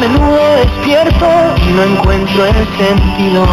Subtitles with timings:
[0.00, 1.26] menudo despierto
[1.68, 3.44] y no encuentro el sentido.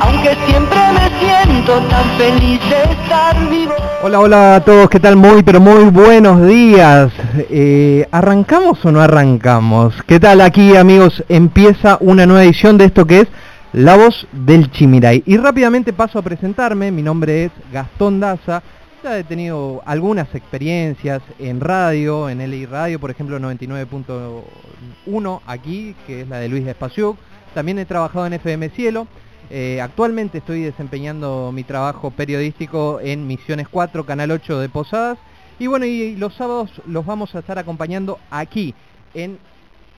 [0.00, 3.74] Aunque siempre me siento tan feliz de estar vivo.
[4.02, 5.16] Hola, hola a todos, ¿qué tal?
[5.16, 7.12] Muy, pero muy buenos días.
[7.50, 9.94] Eh, ¿Arrancamos o no arrancamos?
[10.06, 11.22] ¿Qué tal aquí amigos?
[11.28, 13.28] Empieza una nueva edición de esto que es
[13.74, 15.22] La Voz del Chimiray.
[15.26, 18.62] Y rápidamente paso a presentarme, mi nombre es Gastón Daza.
[19.04, 26.28] He tenido algunas experiencias en radio, en LI Radio, por ejemplo 99.1 aquí, que es
[26.28, 27.16] la de Luis Espaciuc.
[27.52, 29.08] También he trabajado en FM Cielo.
[29.50, 35.18] Eh, actualmente estoy desempeñando mi trabajo periodístico en Misiones 4, Canal 8 de Posadas.
[35.58, 38.72] Y bueno, y los sábados los vamos a estar acompañando aquí
[39.14, 39.36] en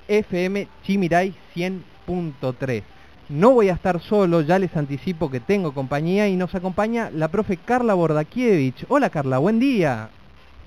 [0.09, 2.94] FM Chimiray 100.3.
[3.29, 7.29] No voy a estar solo, ya les anticipo que tengo compañía y nos acompaña la
[7.29, 8.85] profe Carla Bordakiewicz.
[8.89, 10.11] Hola Carla, buen día.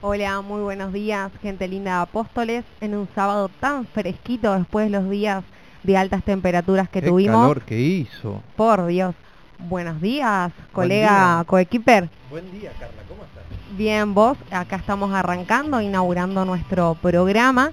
[0.02, 5.00] Hola, muy buenos días, gente linda de Apóstoles, en un sábado tan fresquito después de
[5.00, 5.44] los días
[5.84, 7.42] de altas temperaturas que Qué tuvimos.
[7.42, 8.42] calor que hizo.
[8.56, 9.14] Por Dios.
[9.60, 12.10] Buenos días, colega coequiper.
[12.32, 13.44] Buen día Carla, ¿cómo estás?
[13.78, 17.72] Bien, vos, acá estamos arrancando, inaugurando nuestro programa.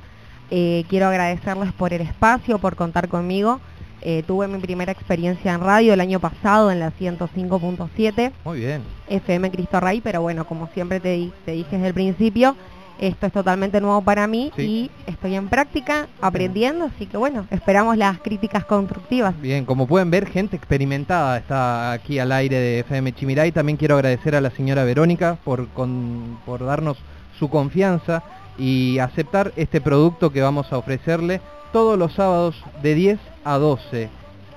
[0.51, 3.61] Eh, quiero agradecerles por el espacio, por contar conmigo.
[4.07, 8.83] Eh, tuve mi primera experiencia en radio el año pasado en la 105.7 Muy bien.
[9.09, 12.55] FM Cristo Rey, pero bueno, como siempre te, di- te dije desde el principio,
[12.99, 14.63] esto es totalmente nuevo para mí Sí.
[14.63, 19.35] y estoy en práctica, aprendiendo, así que bueno, esperamos las críticas constructivas.
[19.41, 23.53] Bien, como pueden ver, gente experimentada está aquí al aire de FM Chimiray.
[23.53, 26.99] También quiero agradecer a la señora Verónica por, con- por darnos
[27.39, 28.23] su confianza
[28.59, 31.41] y aceptar este producto que vamos a ofrecerle
[31.75, 34.09] todos los sábados de 10 a 12.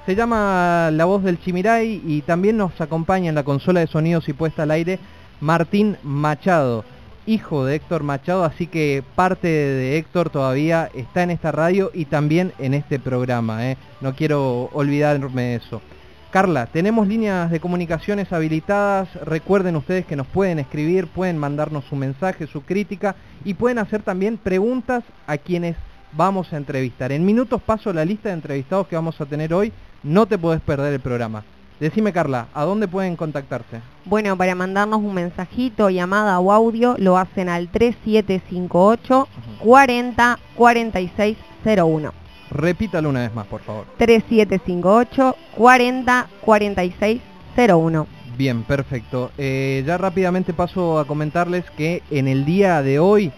[0.05, 4.29] Se llama La Voz del Chimiray y también nos acompaña en la consola de sonidos
[4.29, 4.99] y puesta al aire
[5.41, 6.85] Martín Machado,
[7.25, 12.05] hijo de Héctor Machado, así que parte de Héctor todavía está en esta radio y
[12.05, 13.67] también en este programa.
[13.67, 13.77] ¿eh?
[13.99, 15.81] No quiero olvidarme de eso.
[16.29, 19.11] Carla, tenemos líneas de comunicaciones habilitadas.
[19.25, 24.03] Recuerden ustedes que nos pueden escribir, pueden mandarnos su mensaje, su crítica y pueden hacer
[24.03, 25.77] también preguntas a quienes
[26.11, 27.11] vamos a entrevistar.
[27.11, 29.71] En minutos paso la lista de entrevistados que vamos a tener hoy.
[30.03, 31.43] No te podés perder el programa.
[31.79, 33.81] Decime, Carla, ¿a dónde pueden contactarse?
[34.05, 39.27] Bueno, para mandarnos un mensajito, llamada o audio, lo hacen al 3758
[39.59, 42.13] 40 46 01.
[42.49, 43.85] Repítalo una vez más, por favor.
[43.97, 47.21] 3758 40 46
[47.57, 48.07] 01.
[48.37, 49.31] Bien, perfecto.
[49.37, 53.31] Eh, ya rápidamente paso a comentarles que en el día de hoy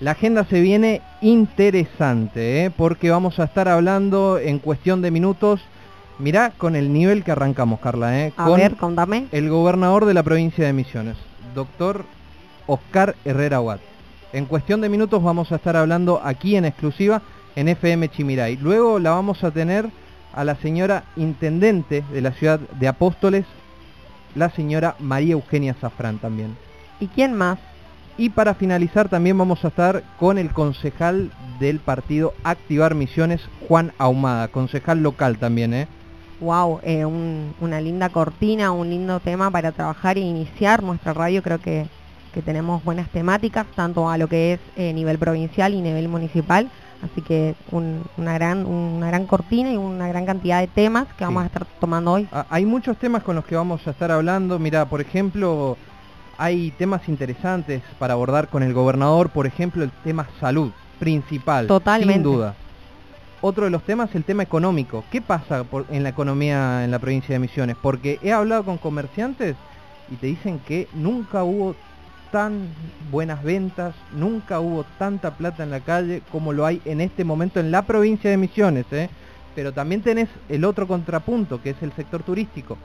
[0.00, 2.70] la agenda se viene interesante, ¿eh?
[2.70, 5.60] porque vamos a estar hablando en cuestión de minutos,
[6.18, 8.32] mirá con el nivel que arrancamos, Carla, ¿eh?
[8.36, 9.26] A con ver, contame.
[9.32, 11.16] el gobernador de la provincia de Misiones,
[11.54, 12.04] doctor
[12.66, 13.80] Oscar Herrera Watt.
[14.32, 17.22] En cuestión de minutos vamos a estar hablando aquí en exclusiva
[17.54, 18.56] en FM Chimiray.
[18.56, 19.88] Luego la vamos a tener
[20.34, 23.46] a la señora intendente de la ciudad de Apóstoles,
[24.34, 26.54] la señora María Eugenia Zafrán también.
[27.00, 27.58] ¿Y quién más?
[28.18, 33.92] Y para finalizar también vamos a estar con el concejal del partido Activar Misiones, Juan
[33.98, 35.86] Ahumada, concejal local también, ¿eh?
[36.40, 41.42] Wow, eh, un- una linda cortina, un lindo tema para trabajar e iniciar nuestra radio.
[41.42, 41.86] Creo que,
[42.32, 46.70] que tenemos buenas temáticas, tanto a lo que es eh, nivel provincial y nivel municipal.
[47.02, 51.24] Así que un- una, gran, una gran cortina y una gran cantidad de temas que
[51.24, 51.44] vamos Sí.
[51.44, 52.28] a estar tomando hoy.
[52.32, 54.58] Ah, Hay muchos temas con los que vamos a estar hablando.
[54.58, 55.76] Mira, por ejemplo,
[56.38, 59.30] hay temas interesantes para abordar con el gobernador.
[59.30, 61.66] Por ejemplo, el tema salud, principal.
[61.66, 62.14] Totalmente.
[62.14, 62.54] Sin duda.
[63.40, 65.04] Otro de los temas, el tema económico.
[65.10, 67.76] ¿Qué pasa por- en la economía en la provincia de Misiones?
[67.80, 69.56] Porque he hablado con comerciantes
[70.10, 71.74] y te dicen que nunca hubo
[72.32, 72.68] tan
[73.10, 77.60] buenas ventas, nunca hubo tanta plata en la calle como lo hay en este momento
[77.60, 79.08] en la provincia de Misiones, ¿eh?
[79.54, 82.76] Pero también tenés el otro contrapunto, que es el sector turístico,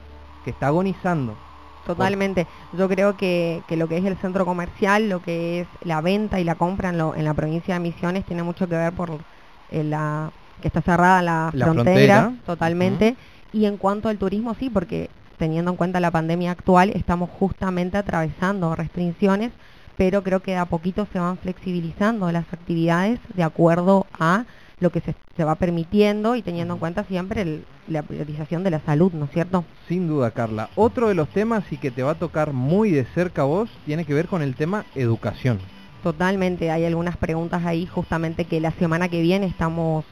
[0.45, 1.35] que está agonizando.
[1.83, 2.47] Totalmente.
[2.71, 6.39] Yo creo que, que lo que es el centro comercial, lo que es la venta
[6.39, 9.25] y la compra en, lo- en la provincia de Misiones tiene mucho que ver por
[9.69, 10.31] eh, la
[10.61, 12.43] que está cerrada la, La frontera, frontera.
[12.45, 13.17] totalmente.
[13.51, 17.97] Y en cuanto al turismo, sí, porque teniendo en cuenta la pandemia actual, estamos justamente
[17.97, 19.51] atravesando restricciones,
[19.97, 24.45] pero creo que de a poquito se van flexibilizando las actividades de acuerdo a
[24.81, 28.71] lo que se, se va permitiendo y teniendo en cuenta siempre el- la priorización de
[28.71, 29.63] la salud, ¿no es cierto?
[29.87, 30.69] Sin duda, Carla.
[30.75, 33.69] Otro de los temas y que te va a tocar muy de cerca a vos
[33.85, 35.59] tiene que ver con el tema educación.
[36.03, 40.03] Totalmente, hay algunas preguntas ahí justamente que la semana que viene estamos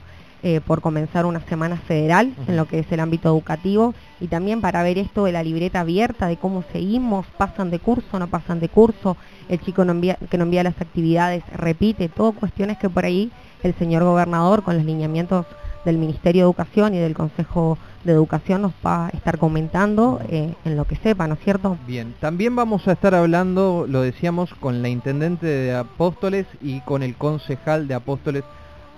[0.41, 4.61] eh, por comenzar una semana federal en lo que es el ámbito educativo y también
[4.61, 8.59] para ver esto de la libreta abierta, de cómo seguimos, pasan de curso, no pasan
[8.61, 9.17] de curso,
[9.49, 13.31] el chico no envía, que no envía las actividades repite, todo cuestiones que por ahí
[13.63, 15.45] el señor gobernador con los lineamientos
[15.85, 20.53] del Ministerio de Educación y del Consejo de Educación nos va a estar comentando eh,
[20.65, 21.77] en lo que sepa, ¿no es cierto?
[21.87, 27.03] Bien, también vamos a estar hablando, lo decíamos, con la Intendente de Apóstoles y con
[27.03, 28.43] el concejal de Apóstoles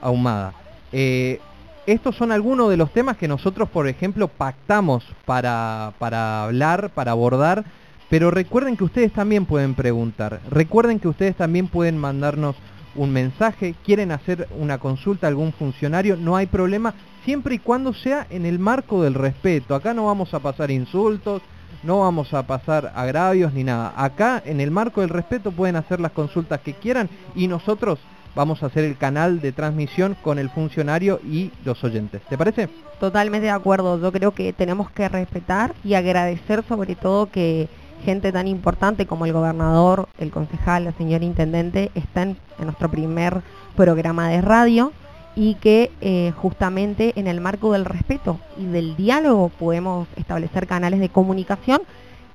[0.02, 0.54] Ahumada.
[0.92, 1.40] Eh,
[1.88, 7.12] estos son algunos de los temas que nosotros, por ejemplo, pactamos para, para hablar, para
[7.12, 7.66] abordar,
[8.10, 12.56] pero recuerden que ustedes también pueden preguntar, recuerden que ustedes también pueden mandarnos
[12.96, 16.94] un mensaje, quieren hacer una consulta a algún funcionario, no hay problema,
[17.26, 19.76] siempre y cuando sea en el marco del respeto.
[19.76, 21.42] Acá no vamos a pasar insultos,
[21.84, 23.94] no vamos a pasar agravios ni nada.
[23.96, 28.00] Acá en el marco del respeto pueden hacer las consultas que quieran y nosotros
[28.36, 32.22] vamos a hacer el canal de transmisión con el funcionario y los oyentes.
[32.30, 32.70] ¿Te parece?
[33.00, 34.00] Totalmente de acuerdo.
[34.00, 37.68] Yo creo que tenemos que respetar y agradecer sobre todo que
[38.02, 43.42] gente tan importante como el gobernador, el concejal, la señora intendente están en nuestro primer
[43.76, 44.92] programa de radio
[45.36, 51.00] y que eh, justamente en el marco del respeto y del diálogo podemos establecer canales
[51.00, 51.82] de comunicación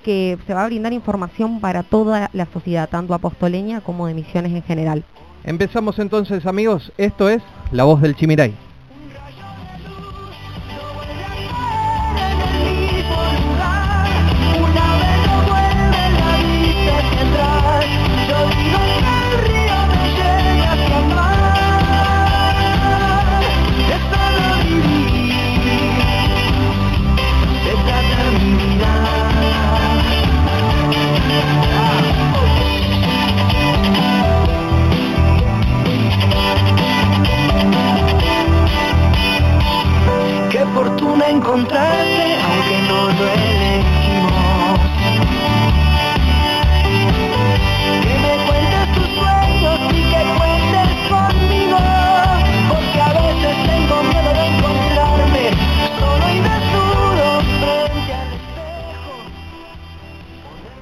[0.03, 4.53] que se va a brindar información para toda la sociedad, tanto apostoleña como de misiones
[4.53, 5.03] en general.
[5.43, 8.66] Empezamos entonces amigos, esto es La Voz del Chimiray.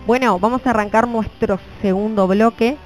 [0.06, 2.78] Bueno, vamos a arrancar nuestro segundo bloque.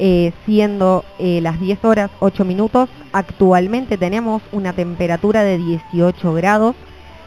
[0.00, 2.88] Eh, siendo eh, las 10 horas 8 minutos.
[3.12, 6.76] Actualmente tenemos una temperatura de 18 grados.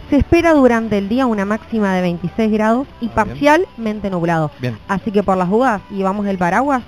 [0.09, 3.27] Se espera durante el día una máxima de 26 grados y Ah, bien.
[3.27, 4.51] parcialmente nublado.
[4.61, 4.77] Bien.
[4.87, 6.81] Así que por las dudas, llevamos el paraguas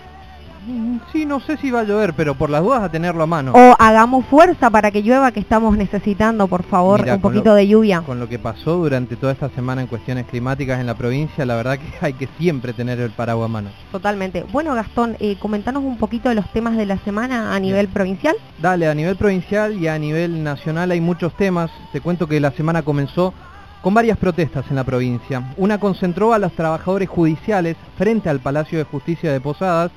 [1.12, 3.51] Sí, no sé si va a llover, pero por las dudas a tenerlo a mano.
[3.54, 7.68] o hagamos fuerza para que llueva, que estamos necesitando, por favor, un poquito lo- de
[7.68, 8.01] lluvia.
[8.01, 11.56] Con lo que pasó durante toda esta semana en cuestiones climáticas en la provincia, la
[11.56, 13.69] verdad que hay que siempre tener el paraguas a mano.
[13.92, 14.45] Totalmente.
[14.51, 18.36] Bueno, Gastón, eh, comentanos un poquito de los temas de la semana a nivel provincial.
[18.62, 21.71] Dale, a nivel provincial y a nivel nacional hay muchos temas.
[21.92, 23.33] Te cuento que la semana comenzó
[23.81, 25.44] con varias protestas en la provincia.
[25.57, 29.92] Una concentró a los trabajadores judiciales frente al Palacio de Justicia de Posadas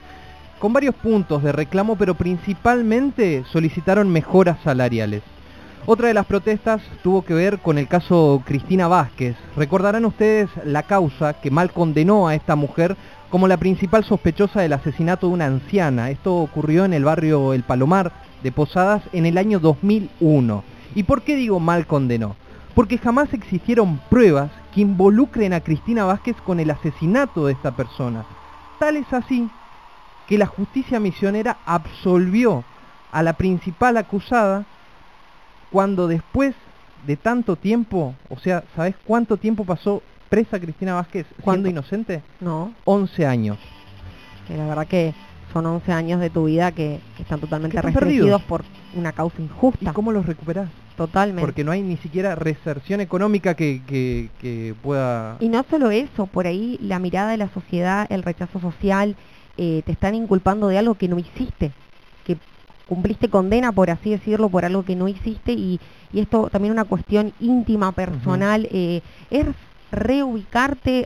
[0.58, 5.22] con varios puntos de reclamo, pero principalmente solicitaron mejoras salariales.
[5.88, 9.36] Otra de las protestas tuvo que ver con el caso Cristina Vázquez.
[9.54, 12.96] Recordarán ustedes la causa que mal condenó a esta mujer
[13.30, 16.10] como la principal sospechosa del asesinato de una anciana.
[16.10, 18.12] Esto ocurrió en el barrio El Palomar
[18.42, 20.64] de Posadas en el año 2001.
[20.96, 22.34] ¿Y por qué digo mal condenó?
[22.74, 28.24] Porque jamás existieron pruebas que involucren a Cristina Vázquez con el asesinato de esta persona.
[28.80, 29.48] Tal es así
[30.28, 32.64] que la justicia misionera absolvió
[33.12, 34.64] a la principal acusada
[35.70, 36.54] cuando después
[37.06, 41.68] de tanto tiempo, o sea, ¿sabes cuánto tiempo pasó presa Cristina Vázquez siendo ¿Cuánto?
[41.68, 42.22] inocente?
[42.40, 43.58] No, 11 años.
[44.48, 45.14] que la verdad que
[45.52, 48.42] son 11 años de tu vida que, que están totalmente están restringidos perdidos.
[48.42, 48.64] por
[48.94, 49.92] una causa ¿Y injusta.
[49.92, 50.68] cómo los recuperás?
[50.96, 51.42] Totalmente.
[51.42, 55.36] Porque no hay ni siquiera reserción económica que, que, que pueda...
[55.40, 59.14] Y no solo eso, por ahí la mirada de la sociedad, el rechazo social,
[59.58, 61.72] eh, te están inculpando de algo que no hiciste,
[62.24, 62.36] que
[62.88, 65.80] cumpliste condena, por así decirlo, por algo que no hiciste y,
[66.12, 69.46] y esto también una cuestión íntima, personal, eh, es
[69.92, 71.04] reubicarte,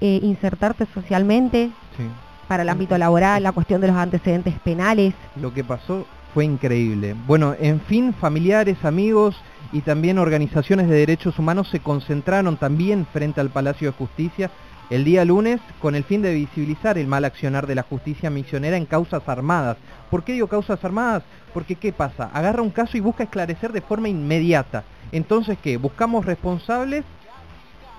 [0.00, 2.04] reinsertarte socialmente Sí.
[2.48, 5.14] para el ámbito laboral, la cuestión de los antecedentes penales.
[5.40, 7.14] Lo que pasó fue increíble.
[7.26, 9.36] Bueno, en fin, familiares, amigos
[9.72, 14.50] y también organizaciones de derechos humanos se concentraron también frente al Palacio de Justicia
[14.90, 18.76] el día lunes con el fin de visibilizar el mal accionar de la justicia misionera
[18.76, 19.76] en causas armadas.
[20.10, 21.22] ¿Por qué digo causas armadas?
[21.52, 22.30] Porque ¿qué pasa?
[22.32, 24.84] Agarra un caso y busca esclarecer de forma inmediata.
[25.12, 25.76] Entonces, ¿qué?
[25.76, 27.04] Buscamos responsables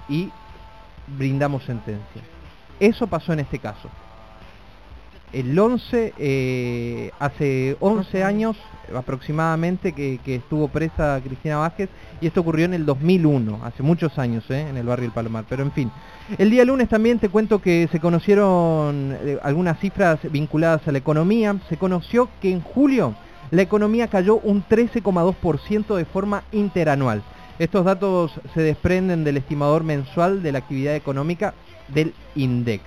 [0.08, 0.30] y
[1.18, 2.22] brindamos sentencia.
[2.80, 3.89] Eso pasó en este caso.
[5.32, 8.58] El 11, eh, hace 11 años
[8.96, 11.89] aproximadamente que, estuvo presa Cristina Vázquez
[12.22, 15.46] y esto ocurrió en el 2001, hace muchos años eh, en el barrio El Palomar.
[15.48, 15.92] Pero en fin,
[16.38, 20.98] el día lunes también te cuento que se conocieron eh, algunas cifras vinculadas a la
[20.98, 21.56] economía.
[21.70, 23.15] Se conoció que en julio
[23.51, 27.24] la economía cayó un 13,2% de forma interanual.
[27.58, 31.54] Estos datos se desprenden del estimador mensual de la actividad económica
[31.88, 32.82] del INDEC.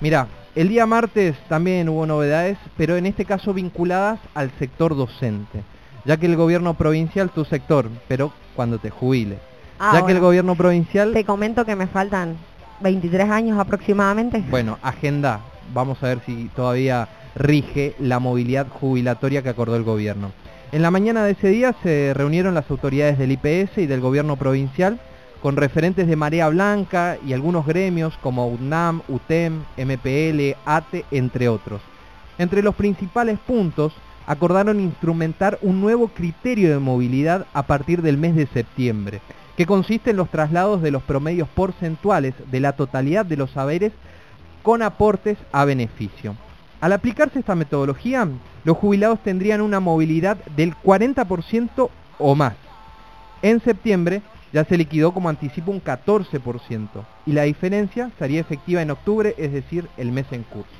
[0.00, 5.62] Mira, el día martes también hubo novedades, pero en este caso vinculadas al sector docente,
[6.04, 9.38] ya que el gobierno provincial, tu sector, pero cuando te jubile,
[9.78, 12.36] Ah, ya que el gobierno provincial, Te comento que me faltan
[12.80, 14.42] 23 años aproximadamente.
[14.50, 15.40] bueno, agenda,
[15.74, 20.32] vamos a ver si todavía rige la movilidad jubilatoria que acordó el gobierno.
[20.72, 24.36] En la mañana de ese día se reunieron las autoridades del IPS y del gobierno
[24.36, 24.98] provincial
[25.46, 31.80] con referentes de Marea Blanca y algunos gremios como UNAM, UTEM, MPL, ATE, entre otros.
[32.36, 33.92] Entre los principales puntos,
[34.26, 39.20] acordaron instrumentar un nuevo criterio de movilidad a partir del mes de septiembre,
[39.56, 43.92] que consiste en los traslados de los promedios porcentuales de la totalidad de los saberes
[44.64, 46.34] con aportes a beneficio.
[46.80, 48.26] Al aplicarse esta metodología,
[48.64, 51.88] los jubilados tendrían una movilidad del 40%
[52.18, 52.54] o más.
[53.42, 54.22] En septiembre
[54.52, 56.88] ya se liquidó como anticipo un 14%
[57.26, 60.70] y la diferencia sería efectiva en octubre, es decir, el mes en curso.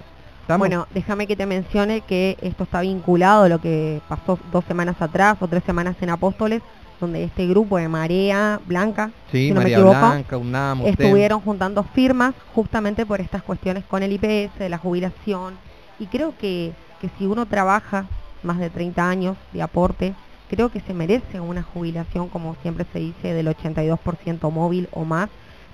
[0.43, 0.69] ¿Estamos?
[0.69, 4.97] Bueno, déjame que te mencione que esto está vinculado a lo que pasó dos semanas
[5.01, 6.63] atrás o tres semanas en Apóstoles,
[7.01, 10.93] donde este grupo de Marea Blanca, sí, si no María me equivoco, Blanca, UNAM, UTEM.
[10.93, 15.55] estuvieron juntando firmas justamente por estas cuestiones con el IPS, de la jubilación.
[15.99, 18.07] Y creo que, que si uno trabaja
[18.43, 20.15] más de 30 años de aporte,
[20.49, 25.29] creo que se merece una jubilación, como siempre se dice, del 82% móvil o más.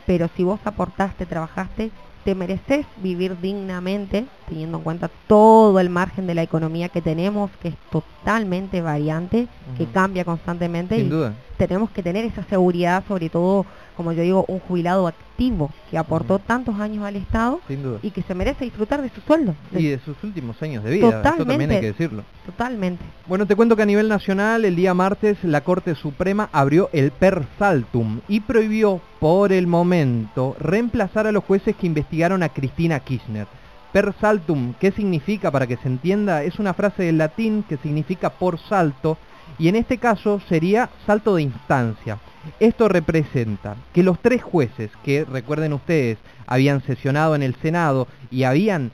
[0.07, 1.91] Pero si vos aportaste, trabajaste,
[2.25, 7.50] te mereces vivir dignamente, teniendo en cuenta todo el margen de la economía que tenemos,
[7.61, 11.35] que es totalmente variante, que cambia constantemente Sin y duda.
[11.57, 16.39] tenemos que tener esa seguridad, sobre todo, como yo digo, un jubilado activo que aportó
[16.39, 17.61] tantos años al Estado
[18.03, 19.55] y que se merece disfrutar de su sueldo.
[19.71, 21.75] De- Y de sus últimos años de vida, eso también Totalmente.
[21.77, 22.25] hay que decirlo.
[22.47, 23.05] Totalmente.
[23.27, 27.11] Bueno, te cuento que a nivel nacional, el día martes, la Corte Suprema abrió el
[27.11, 33.01] per saltum y prohibió, por el momento, reemplazar a los jueces que investigaron a Cristina
[33.01, 33.47] Kirchner.
[33.93, 36.43] Per saltum, ¿qué significa para que se entienda?
[36.45, 39.19] Es una frase del latín que significa por salto
[39.59, 42.19] y en este caso sería salto de instancia.
[42.61, 48.45] Esto representa que los tres jueces que, recuerden ustedes, habían sesionado en el Senado y
[48.45, 48.91] habían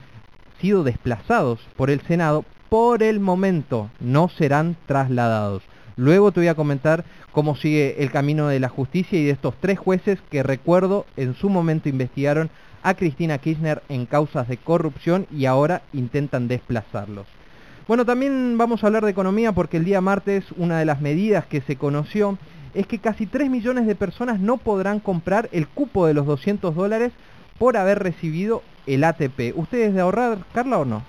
[0.61, 5.63] sido desplazados por el Senado, por el momento no serán trasladados.
[5.97, 9.55] Luego te voy a comentar cómo sigue el camino de la justicia y de estos
[9.61, 12.51] tres jueces que recuerdo en su momento investigaron
[12.83, 17.27] a Cristina Kirchner en causas de corrupción y ahora intentan desplazarlos.
[17.89, 21.47] Bueno, también vamos a hablar de economía porque el día martes una de las medidas
[21.47, 22.39] que se conoció
[22.75, 26.75] es que casi 3 millones de personas no podrán comprar el cupo de los 200
[26.75, 27.13] dólares
[27.59, 29.53] por haber recibido el ATP.
[29.57, 31.03] ¿Ustedes de ahorrar, Carla, o no?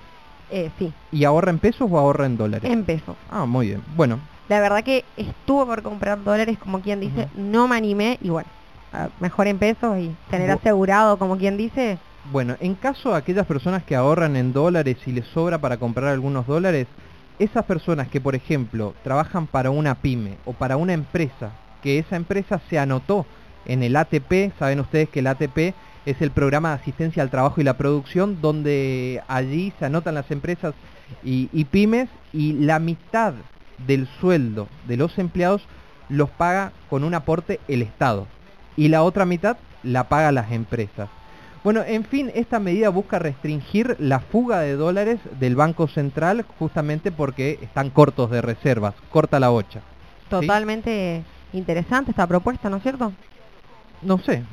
[0.51, 2.69] Eh, sí, ¿Y ahorra en pesos o ahorra en dólares?
[2.69, 3.15] en pesos.
[3.29, 3.83] Ah, muy bien.
[3.95, 8.29] Bueno, La verdad que estuve por comprar dólares, como quien dice, no me animé y
[8.29, 8.49] bueno,
[9.19, 11.99] mejor en pesos y tener asegurado, como quien dice,
[12.31, 16.07] bueno, en caso de aquellas personas que ahorran en dólares y les sobra para comprar
[16.11, 16.87] algunos dólares,
[17.39, 22.17] esas personas que, por ejemplo, trabajan para una pyme o para una empresa, que esa
[22.17, 23.25] empresa se anotó
[23.65, 25.73] en el ATP, saben ustedes que el ATP
[26.05, 30.31] es el programa de asistencia al trabajo y la producción, donde allí se anotan las
[30.31, 30.73] empresas
[31.23, 33.33] y, pymes y la mitad
[33.87, 35.63] del sueldo de los empleados
[36.09, 38.27] los paga con un aporte el Estado
[38.75, 41.09] y la otra mitad la paga las empresas.
[41.63, 47.11] Bueno, en fin, esta medida busca restringir la fuga de dólares del Banco Central justamente
[47.11, 49.81] porque están cortos de reservas, corta la bocha.
[50.29, 53.11] totalmente interesante esta propuesta, ¿no es cierto?
[54.01, 54.43] No sé,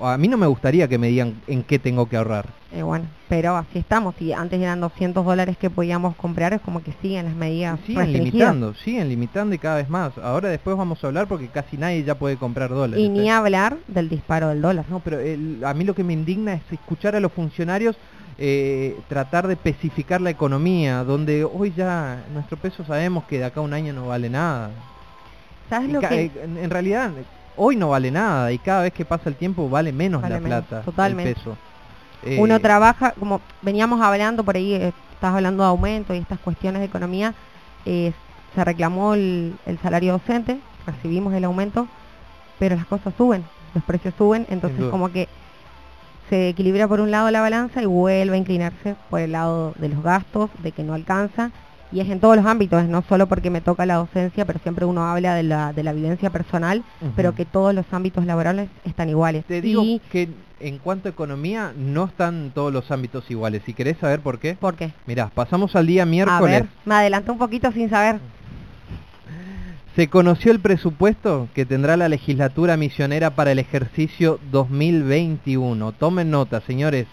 [0.00, 2.46] a mí no me gustaría que me digan en qué tengo que ahorrar.
[2.72, 4.14] Eh, bueno, pero así estamos.
[4.20, 8.04] Y antes eran 200 dólares que podíamos comprar, es como que siguen las medidas Siguen
[8.04, 8.34] restringidas.
[8.54, 10.16] limitando, siguen limitando y cada vez más.
[10.18, 13.04] Ahora después vamos a hablar porque casi nadie ya puede comprar dólares.
[13.04, 14.86] Y ni hablar del disparo del dólar.
[14.88, 17.96] No, pero el- a mí lo que me indigna es escuchar a los funcionarios
[18.38, 23.60] eh, tratar de especificar la economía, donde hoy ya nuestro peso sabemos que de acá
[23.60, 24.70] a un año no vale nada.
[25.68, 26.22] ¿Sabes lo que...?
[26.24, 27.10] eh, en, en realidad,
[27.56, 30.40] hoy no vale nada y cada vez que pasa el tiempo vale menos Vale la
[30.40, 31.30] menos, plata, totalmente.
[31.30, 31.56] el peso.
[32.24, 36.38] Eh, Uno trabaja, como veníamos hablando por ahí, eh, estás hablando de aumento y estas
[36.38, 37.34] cuestiones de economía,
[37.84, 38.12] eh,
[38.54, 41.88] se reclamó el, el salario docente, recibimos el aumento,
[42.58, 43.44] pero las cosas suben,
[43.74, 45.28] los precios suben, entonces como que
[46.30, 49.88] se equilibra por un lado la balanza y vuelve a inclinarse por el lado de
[49.88, 51.50] los gastos, de que no alcanza,
[51.92, 54.84] y es en todos los ámbitos, no solo porque me toca la docencia, pero siempre
[54.86, 56.82] uno habla de la, de la vivencia personal,
[57.16, 59.44] pero que todos los ámbitos laborales están iguales.
[59.44, 60.28] Te digo Y- que
[60.60, 63.62] en cuanto a economía no están todos los ámbitos iguales.
[63.66, 64.92] Si querés saber por qué, ¿Por qué?
[65.06, 66.40] mirá, pasamos al día A miércoles.
[66.62, 68.18] ver, me adelanto un poquito sin saber.
[69.96, 75.92] Se conoció el presupuesto que tendrá la legislatura misionera para el ejercicio 2021.
[75.92, 77.06] Tomen nota, señores.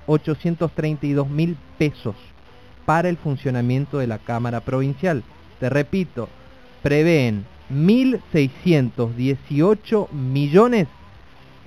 [0.10, 2.16] 832 mil pesos
[2.86, 5.22] para el funcionamiento de la Cámara Provincial.
[5.60, 6.28] Te repito,
[6.82, 10.88] prevén 1.618 millones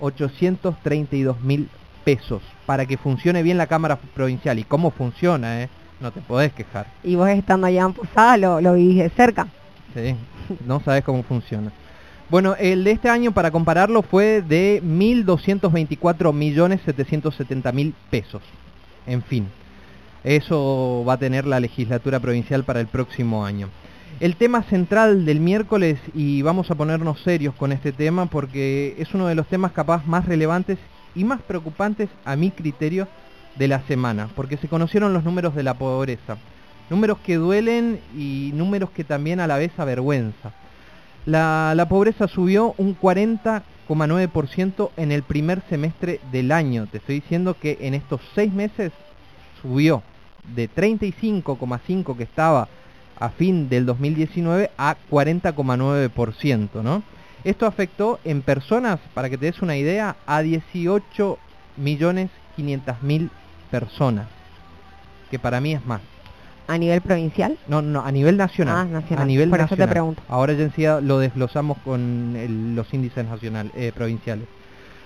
[0.00, 1.68] 832 mil
[2.04, 4.58] pesos para que funcione bien la Cámara Provincial.
[4.58, 5.62] ¿Y cómo funciona?
[5.62, 5.68] Eh?
[6.00, 6.88] No te podés quejar.
[7.04, 9.46] Y vos estando allá en Posada lo, lo vivís de cerca.
[9.94, 10.16] Sí,
[10.66, 11.70] no sabes cómo funciona.
[12.32, 18.40] Bueno, el de este año, para compararlo, fue de 1.224 millones 770 mil pesos.
[19.06, 19.48] En fin,
[20.24, 23.68] eso va a tener la legislatura provincial para el próximo año.
[24.18, 29.12] El tema central del miércoles, y vamos a ponernos serios con este tema, porque es
[29.12, 30.78] uno de los temas capaz más relevantes
[31.14, 33.08] y más preocupantes a mi criterio
[33.56, 36.38] de la semana, porque se conocieron los números de la pobreza.
[36.88, 40.54] Números que duelen y números que también a la vez avergüenza.
[41.24, 46.88] La, pobreza subió un 40,9% en el primer semestre del año.
[46.88, 48.92] Te estoy diciendo que en estos seis meses
[49.60, 50.02] subió
[50.54, 52.68] de 35,5 que estaba
[53.20, 57.04] a fin del 2019 a 40,9%, ¿no?
[57.44, 61.38] Esto afectó en personas, para que te des una idea, a 18
[61.76, 63.30] millones 500 mil
[63.70, 64.26] personas,
[65.30, 66.00] que para mí es más.
[66.72, 67.58] A nivel provincial.
[67.68, 68.76] No, no, a nivel nacional.
[68.78, 69.22] Ah, nacional.
[69.24, 69.90] A nivel Por eso te nacional.
[69.92, 70.22] pregunto.
[70.28, 74.46] Ahora ya enseguida lo desglosamos con el- los índices nacional, eh, provinciales.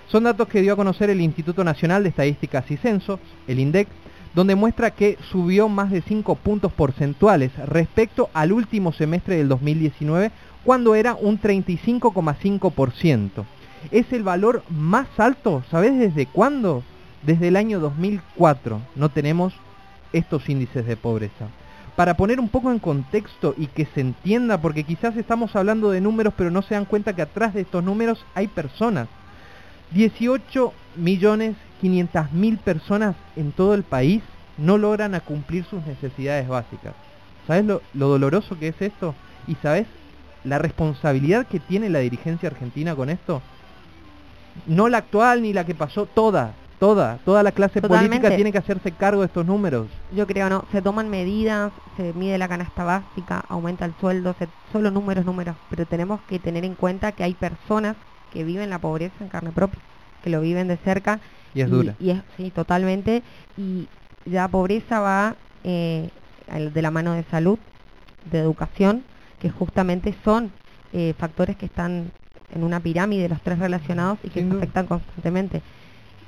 [0.07, 3.89] Son datos que dio a conocer el Instituto Nacional de Estadísticas y Censo, el INDEC,
[4.33, 10.31] donde muestra que subió más de 5 puntos porcentuales respecto al último semestre del 2019,
[10.63, 13.45] cuando era un 35,5%.
[13.91, 16.83] Es el valor más alto, ¿sabes desde cuándo?
[17.23, 19.53] Desde el año 2004 no tenemos
[20.13, 21.47] estos índices de pobreza.
[21.95, 26.01] Para poner un poco en contexto y que se entienda, porque quizás estamos hablando de
[26.01, 29.07] números, pero no se dan cuenta que atrás de estos números hay personas.
[29.91, 34.21] 18 millones 500 mil personas en todo el país
[34.57, 36.93] no logran a cumplir sus necesidades básicas.
[37.45, 39.15] ¿Sabes lo, lo doloroso que es esto?
[39.47, 39.87] ¿Y sabes
[40.43, 43.41] la responsabilidad que tiene la dirigencia argentina con esto?
[44.65, 48.57] No la actual ni la que pasó, toda, toda, toda la clase política tiene que
[48.57, 49.87] hacerse cargo de estos números.
[50.13, 54.49] Yo creo no, se toman medidas, se mide la canasta básica, aumenta el sueldo, se-
[54.71, 57.95] solo números, números, pero tenemos que tener en cuenta que hay personas
[58.29, 59.81] que viven la pobreza en carne propia,
[60.21, 61.19] que lo viven de cerca
[61.53, 61.95] Y es dura.
[61.99, 63.23] Y es, sí, totalmente.
[63.57, 63.87] Y
[64.25, 66.09] la pobreza va eh,
[66.73, 67.57] de la mano de salud,
[68.29, 69.03] de educación,
[69.39, 70.51] que justamente son
[70.93, 72.11] eh, factores que están
[72.49, 75.61] en una pirámide, los tres relacionados, y que se afectan constantemente.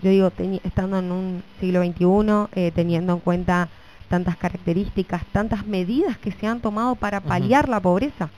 [0.01, 0.31] Yo digo,
[0.63, 3.67] estando en un siglo XXI, eh, teniendo en cuenta
[4.09, 8.29] tantas características, tantas medidas que se han tomado para paliar la pobreza,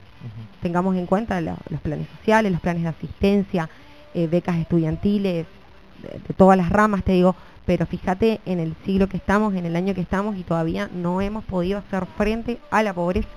[0.61, 3.69] tengamos en cuenta la- los planes sociales, los planes de asistencia,
[4.13, 5.45] eh, becas estudiantiles,
[6.01, 9.65] de, de todas las ramas, te digo, pero fíjate en el siglo que estamos, en
[9.65, 13.29] el año que estamos y todavía no hemos podido hacer frente a la pobreza.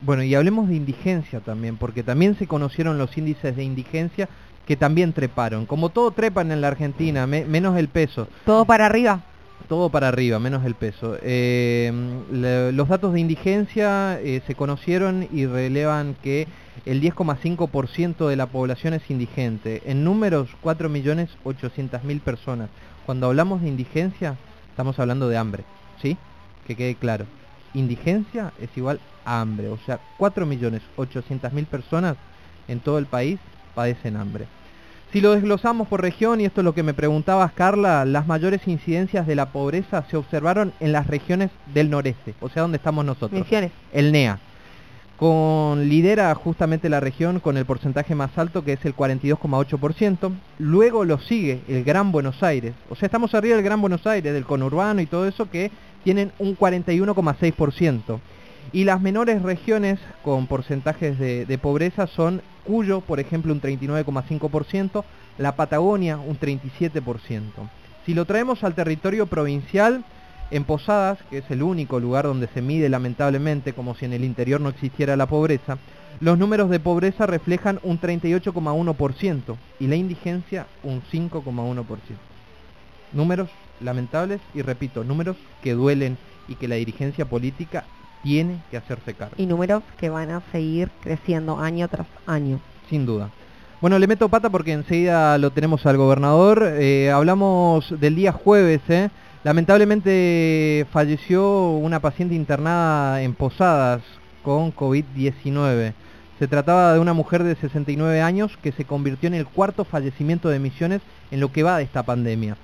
[0.00, 4.28] Bueno, y hablemos de indigencia también, porque también se conocieron los índices de indigencia
[4.68, 5.64] que también treparon.
[5.64, 8.28] Como todo trepan en la Argentina, me- menos el peso.
[8.44, 9.22] Todo para arriba.
[9.66, 11.16] Todo para arriba, menos el peso.
[11.22, 11.90] Eh,
[12.30, 16.46] le- los datos de indigencia eh, se conocieron y relevan que
[16.84, 19.80] el 10,5% de la población es indigente.
[19.86, 22.68] En números, 4.800.000 personas.
[23.06, 24.36] Cuando hablamos de indigencia,
[24.70, 25.64] estamos hablando de hambre,
[26.02, 26.18] ¿sí?
[26.66, 27.24] Que quede claro.
[27.72, 29.70] Indigencia es igual a hambre.
[29.70, 32.16] O sea, 4.800.000 personas
[32.68, 33.38] en todo el país
[33.78, 34.46] padecen hambre.
[35.12, 38.66] Si lo desglosamos por región, y esto es lo que me preguntabas, Carla, las mayores
[38.66, 43.04] incidencias de la pobreza se observaron en las regiones del noreste, o sea, donde estamos
[43.04, 43.40] nosotros.
[43.40, 43.70] Misiones.
[43.92, 44.40] El NEA.
[45.16, 50.32] Con, lidera justamente la región con el porcentaje más alto que es el 42,8%.
[50.58, 52.74] Luego lo sigue el Gran Buenos Aires.
[52.90, 55.70] O sea, estamos arriba del Gran Buenos Aires, del conurbano y todo eso que
[56.02, 58.18] tienen un 41,6%.
[58.72, 65.02] Y las menores regiones con porcentajes de, pobreza son Cuyo, por ejemplo, un 39,5%,
[65.38, 67.40] la Patagonia un 37%.
[68.04, 70.04] Si lo traemos al territorio provincial,
[70.50, 74.24] en Posadas, que es el único lugar donde se mide lamentablemente como si en el
[74.24, 75.78] interior no existiera la pobreza,
[76.20, 81.84] los números de pobreza reflejan un 38,1% y la indigencia un 5,1%.
[83.12, 83.50] Números
[83.80, 87.84] lamentables y repito, números que duelen y que la dirigencia política
[88.22, 89.34] tiene que hacerse cargo.
[89.38, 92.60] Y números que van a seguir creciendo año tras año.
[92.88, 93.30] Sin duda.
[93.80, 96.62] Bueno, le meto pata porque enseguida lo tenemos al gobernador.
[96.64, 99.08] Eh, hablamos del día jueves, ¿eh?
[99.44, 104.02] Lamentablemente falleció una paciente internada en Posadas
[104.42, 105.92] con COVID-19.
[106.40, 110.48] Se trataba de una mujer de 69 años que se convirtió en el cuarto fallecimiento
[110.48, 112.56] de Misiones en lo que va de esta pandemia.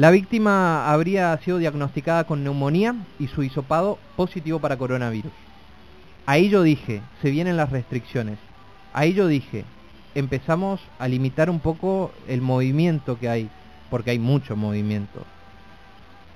[0.00, 5.30] La víctima habría sido diagnosticada con neumonía y su hisopado positivo para coronavirus.
[6.24, 8.38] Ahí yo dije, se vienen las restricciones.
[8.94, 9.66] Ahí yo dije,
[10.14, 13.50] empezamos a limitar un poco el movimiento que hay,
[13.90, 15.22] porque hay mucho movimiento.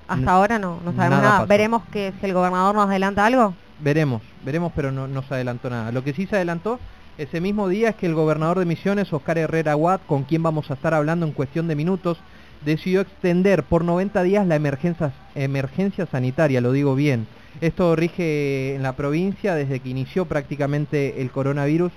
[0.07, 1.45] Hasta ahora no, no sabemos nada.
[1.47, 3.55] Veremos que si el gobernador nos adelanta algo.
[3.79, 5.91] Veremos, veremos, pero no, no se adelantó nada.
[5.91, 6.79] Lo que sí se adelantó
[7.17, 10.69] ese mismo día es que el gobernador de Misiones, Oscar Herrera Watt, con quien vamos
[10.69, 12.19] a estar hablando en cuestión de minutos,
[12.63, 17.27] decidió extender por 90 días la emergencia, emergencia sanitaria, lo digo bien.
[17.61, 21.91] Esto rige en la provincia desde que inició prácticamente el coronavirus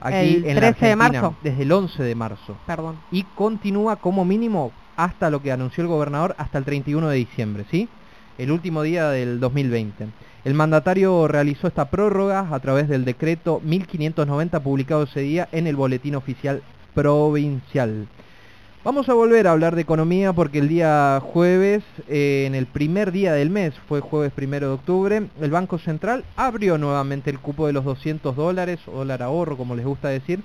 [0.00, 1.36] aquí El en la 13 de Argentina, marzo.
[1.42, 2.56] desde el 11 de marzo.
[2.66, 2.96] Perdón.
[3.10, 7.64] Y continúa como mínimo hasta lo que anunció el gobernador hasta el 31 de diciembre,
[7.70, 7.88] ¿sí?
[8.36, 10.08] El último día del 2020.
[10.44, 15.76] El mandatario realizó esta prórroga a través del decreto 1590 publicado ese día en el
[15.76, 16.62] Boletín Oficial
[16.94, 18.08] Provincial.
[18.88, 23.12] Vamos a volver a hablar de economía porque el día jueves, eh, en el primer
[23.12, 27.66] día del mes, fue jueves primero de octubre, el Banco Central abrió nuevamente el cupo
[27.66, 30.40] de los 200 dólares, o dólar ahorro como les gusta decir,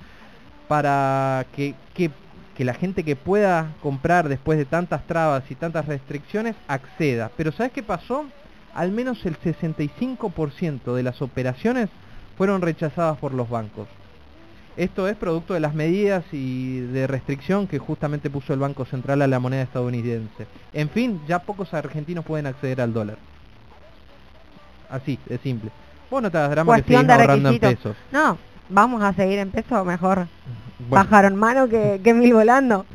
[0.67, 2.12] para que, que,
[2.53, 7.32] que la gente que pueda comprar después de tantas trabas y tantas restricciones acceda.
[7.38, 8.25] Pero ¿sabes qué pasó?
[8.73, 11.88] Al menos el 65% de las operaciones
[12.38, 13.88] fueron rechazadas por los bancos.
[14.75, 19.21] Esto es producto de las medidas y de restricción que justamente puso el Banco Central
[19.21, 20.47] a la moneda estadounidense.
[20.73, 23.17] En fin, ya pocos argentinos pueden acceder al dólar.
[24.89, 25.69] Así, de simple.
[26.09, 27.95] Vos no te das drama que Cuestión seguís de ahorrando en pesos.
[28.12, 28.38] No,
[28.69, 30.27] vamos a seguir en peso, mejor
[30.89, 31.27] Bueno.
[31.27, 32.86] en mano que, que mil volando.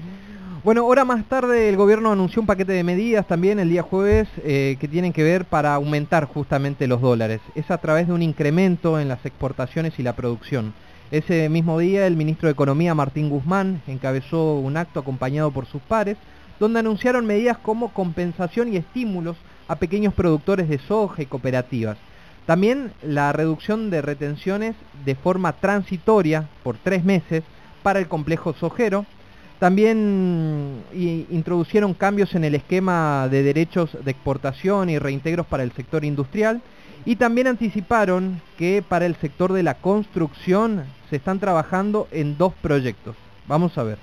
[0.64, 4.28] Bueno, hora más tarde el gobierno anunció un paquete de medidas también el día jueves
[4.38, 7.40] eh, que tienen que ver para aumentar justamente los dólares.
[7.54, 10.74] Es a través de un incremento en las exportaciones y la producción.
[11.10, 15.80] Ese mismo día el ministro de Economía Martín Guzmán encabezó un acto acompañado por sus
[15.80, 16.18] pares
[16.60, 19.36] donde anunciaron medidas como compensación y estímulos
[19.68, 21.96] a pequeños productores de soja y cooperativas.
[22.44, 24.74] También la reducción de retenciones
[25.06, 27.42] de forma transitoria por tres meses
[27.82, 29.06] para el complejo sojero.
[29.58, 36.04] También introducieron cambios en el esquema de derechos de exportación y reintegros para el sector
[36.04, 36.60] industrial.
[37.08, 42.52] Y también anticiparon que para el sector de la construcción se están trabajando en dos
[42.60, 43.16] proyectos.
[43.46, 43.96] Vamos a ver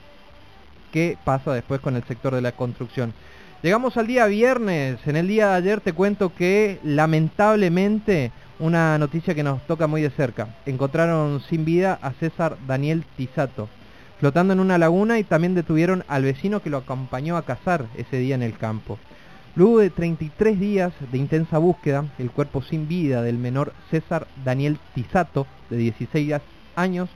[0.92, 3.14] qué pasa después con el sector de la construcción.
[3.62, 4.98] Llegamos al día viernes.
[5.06, 10.02] En el día de ayer te cuento que lamentablemente una noticia que nos toca muy
[10.02, 10.56] de cerca.
[10.66, 13.70] Encontraron sin vida a César Daniel Tisato,
[14.20, 18.18] flotando en una laguna y también detuvieron al vecino que lo acompañó a cazar ese
[18.18, 18.98] día en el campo.
[19.58, 24.78] Luego de 33 días de intensa búsqueda, el cuerpo sin vida del menor César Daniel
[24.94, 26.42] Tisato, de 16
[26.76, 27.10] años,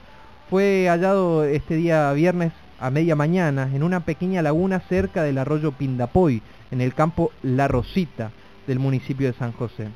[0.50, 5.74] fue hallado este día viernes a media mañana en una pequeña laguna cerca del arroyo
[5.74, 8.32] Pindapoy, en el campo La Rosita
[8.68, 9.90] del municipio de San José.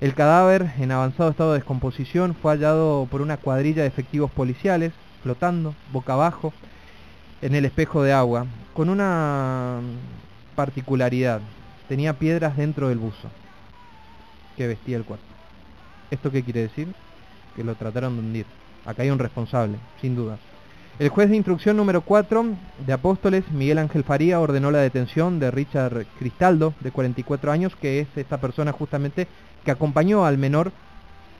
[0.00, 4.92] El cadáver, en avanzado estado de descomposición, fue hallado por una cuadrilla de efectivos policiales,
[5.24, 6.52] flotando, boca abajo,
[7.42, 9.80] en el espejo de agua, con una
[10.54, 11.40] particularidad.
[11.90, 13.28] Tenía piedras dentro del buzo
[14.56, 15.24] que vestía el cuerpo.
[16.12, 16.86] ¿Esto qué quiere decir?
[17.56, 18.46] Que lo trataron de hundir.
[18.86, 20.38] Acá hay un responsable, sin duda.
[21.00, 22.44] El juez de instrucción número 4
[22.86, 27.98] de Apóstoles, Miguel Ángel Faría, ordenó la detención de Richard Cristaldo, de 44 años, que
[27.98, 29.26] es esta persona justamente
[29.64, 30.70] que acompañó al menor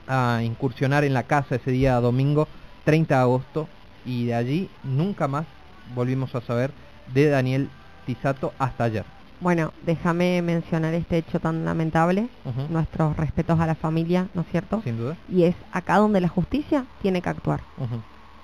[0.08, 2.48] a incursionar en la casa ese día domingo
[2.86, 3.68] 30 de agosto
[4.04, 5.46] y de allí nunca más
[5.94, 6.72] volvimos a saber
[7.14, 7.70] de Daniel
[8.04, 9.19] Tisato hasta ayer.
[9.40, 12.28] Bueno, déjame mencionar este hecho tan lamentable.
[12.68, 14.82] Nuestros respetos a la familia, ¿no es cierto?
[14.84, 15.16] Sin duda.
[15.30, 17.60] Y es acá donde la justicia tiene que actuar.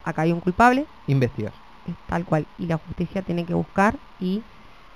[0.04, 1.52] Acá hay un culpable, Investigar.
[1.87, 4.42] es tal cual, y la justicia tiene que buscar y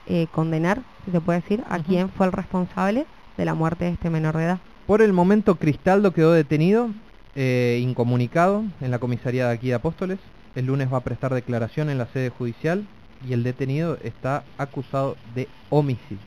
[0.06, 3.90] eh, condenar, si se puede decir, a quién fue el responsable de la muerte de
[3.92, 4.58] este menor de edad.
[4.86, 6.90] Por el momento Cristaldo quedó detenido,
[7.34, 10.18] eh, incomunicado en la comisaría de aquí de Apóstoles.
[10.54, 12.86] El lunes va a prestar declaración en la sede judicial
[13.28, 16.18] y el detenido está acusado de homicidio.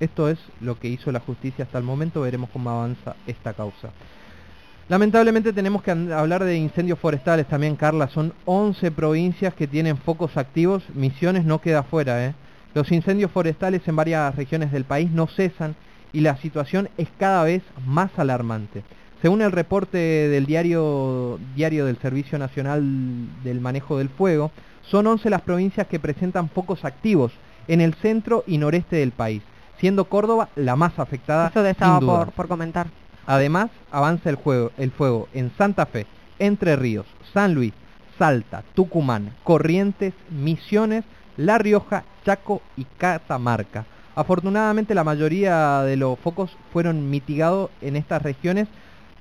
[0.00, 3.90] Esto es lo que hizo la justicia hasta el momento, veremos cómo avanza esta causa.
[4.88, 8.08] Lamentablemente tenemos que hablar de incendios forestales también, Carla.
[8.08, 10.82] Son 11 provincias que tienen focos activos.
[10.92, 12.26] Misiones no queda fuera.
[12.26, 12.34] ¿eh?
[12.74, 15.76] Los incendios forestales en varias regiones del país no cesan
[16.12, 18.82] y la situación es cada vez más alarmante.
[19.22, 22.82] Según el reporte del diario, diario del Servicio Nacional
[23.44, 24.50] del Manejo del Fuego,
[24.82, 27.32] son 11 las provincias que presentan focos activos
[27.68, 29.42] en el centro y noreste del país,
[29.78, 31.48] siendo Córdoba la más afectada.
[31.48, 32.88] Eso te estaba por, por comentar.
[33.26, 36.06] Además, avanza el, juego, el fuego en Santa Fe,
[36.38, 37.72] Entre Ríos, San Luis,
[38.18, 41.04] Salta, Tucumán, Corrientes, Misiones,
[41.36, 43.86] La Rioja, Chaco y Catamarca.
[44.14, 48.68] Afortunadamente la mayoría de los focos fueron mitigados en estas regiones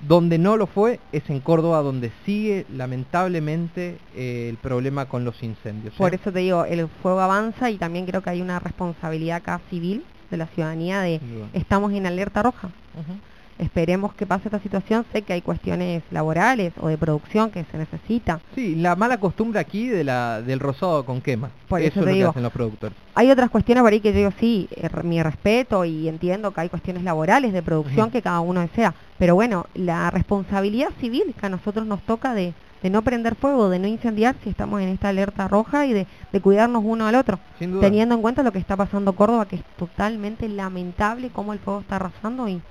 [0.08, 5.42] donde no lo fue es en Córdoba, donde sigue lamentablemente eh, el problema con los
[5.44, 5.94] incendios.
[5.96, 9.62] Por eso te digo, el fuego avanza y también creo que hay una responsabilidad acá
[9.70, 11.20] civil de la ciudadanía de
[11.54, 12.70] estamos en alerta roja
[13.62, 15.06] esperemos que pase esta situación.
[15.14, 18.40] Sé que hay cuestiones laborales o de producción que se necesita.
[18.56, 21.52] Sí, la mala costumbre aquí de la, del rosado con quema.
[21.70, 22.98] Por eso, es lo que hacen los productores.
[23.16, 26.62] Hay otras cuestiones por ahí que yo digo, sí, eh, mi respeto y entiendo que
[26.62, 28.94] hay cuestiones laborales de producción que cada uno desea.
[29.18, 33.70] Pero bueno, la responsabilidad civil que a nosotros nos toca de, de no prender fuego,
[33.70, 37.16] de no incendiar si estamos en esta alerta roja y de, de cuidarnos uno al
[37.16, 37.40] otro.
[37.60, 41.82] Teniendo en cuenta lo que está pasando Córdoba, que es totalmente lamentable cómo el fuego
[41.82, 42.62] está arrasando y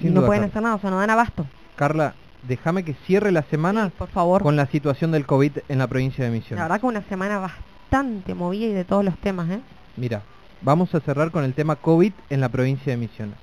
[0.00, 1.46] no pueden hacer nada, o sea, no dan abasto.
[1.76, 2.14] Carla,
[2.46, 4.42] déjame que cierre la semana por favor.
[4.42, 6.58] con la situación del COVID en la provincia de Misiones.
[6.58, 9.60] La verdad que una semana bastante movida y de todos los temas, ¿eh?
[9.96, 10.22] Mira,
[10.62, 13.36] vamos a cerrar con el tema COVID en la provincia de Misiones.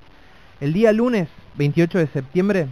[0.60, 2.68] El día lunes 28 de septiembre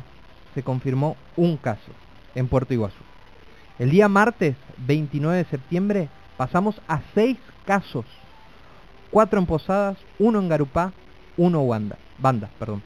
[0.54, 1.92] se confirmó un caso
[2.34, 3.02] en Puerto Iguazú.
[3.78, 8.04] El día martes 29 de septiembre pasamos a seis casos.
[9.10, 10.92] Cuatro en Posadas, uno en Garupá,
[11.36, 12.82] uno Wanda, Banda, perdón.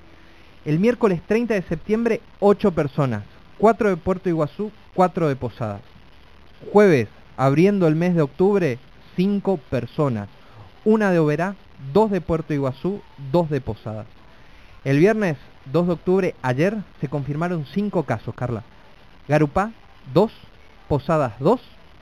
[0.64, 3.22] El miércoles 30 de septiembre, 8 personas.
[3.58, 5.80] 4 de Puerto Iguazú, 4 de Posadas.
[6.72, 8.78] Jueves, abriendo el mes de octubre,
[9.16, 10.28] 5 personas.
[10.84, 11.54] Una de Oberá,
[11.92, 13.00] 2 de Puerto Iguazú,
[13.32, 14.06] 2 de Posadas.
[14.84, 15.36] El viernes
[15.72, 18.62] 2 de octubre, ayer, se confirmaron 5 casos, Carla.
[19.28, 19.72] Garupá,
[20.14, 20.32] 2.
[20.88, 21.60] Posadas, 2.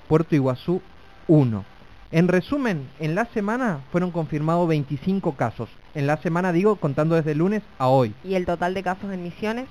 [0.09, 0.81] Puerto Iguazú,
[1.29, 1.65] 1.
[2.13, 5.69] En resumen, en la semana fueron confirmados 25 casos.
[5.95, 8.15] En la semana digo, contando desde el lunes a hoy.
[8.23, 9.67] ¿Y el total de casos en Misiones?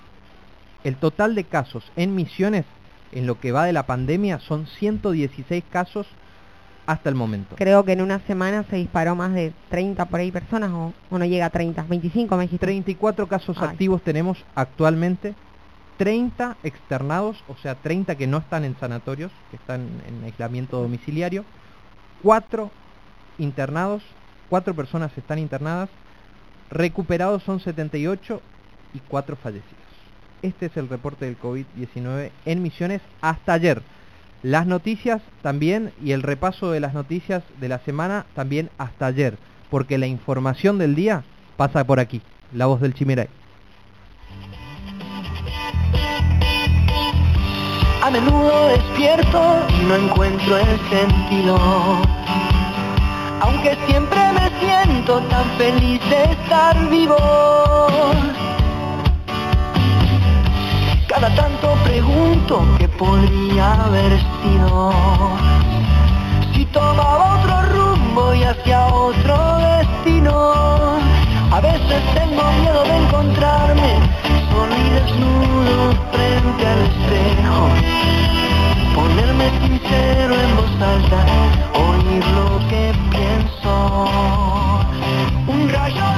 [0.83, 2.65] El total de casos en Misiones,
[3.13, 6.07] en lo que va de la pandemia, son 116 casos
[6.85, 7.55] hasta el momento.
[7.55, 11.25] Creo que en una semana se disparó más de 30 por ahí personas o, no
[11.25, 12.65] llega a 30, 25 me dijiste.
[12.65, 15.35] 34 casos activos tenemos actualmente,
[15.97, 21.45] 30 externados, o sea 30 que no están en sanatorios, que están en aislamiento domiciliario
[22.25, 22.71] cuatro
[23.37, 24.01] internados,
[24.49, 25.89] cuatro personas están internadas,
[26.71, 28.41] recuperados son 78
[28.95, 29.75] y cuatro fallecidos.
[30.41, 33.83] Este es el reporte del COVID-19 en Misiones hasta ayer.
[34.41, 39.37] Las noticias también y el repaso de las noticias de la semana también hasta ayer,
[39.69, 41.23] porque la información del día
[41.57, 43.29] pasa por aquí, la voz del Chimeray.
[48.05, 52.14] A menudo despierto y no encuentro el sentido.
[53.45, 57.15] Aunque siempre me siento tan feliz de estar vivo.
[61.07, 64.91] Cada tanto pregunto qué podría haber sido.
[66.55, 69.37] Si tomaba otro rumbo y hacia otro
[69.77, 70.97] destino.
[71.51, 73.99] A veces tengo miedo de encontrarme
[74.49, 78.05] solo y desnudo frente al espejo.
[78.95, 81.25] Ponerme sincero en voz alta,
[81.73, 83.73] oír lo que pienso.
[85.47, 86.14] Un rayo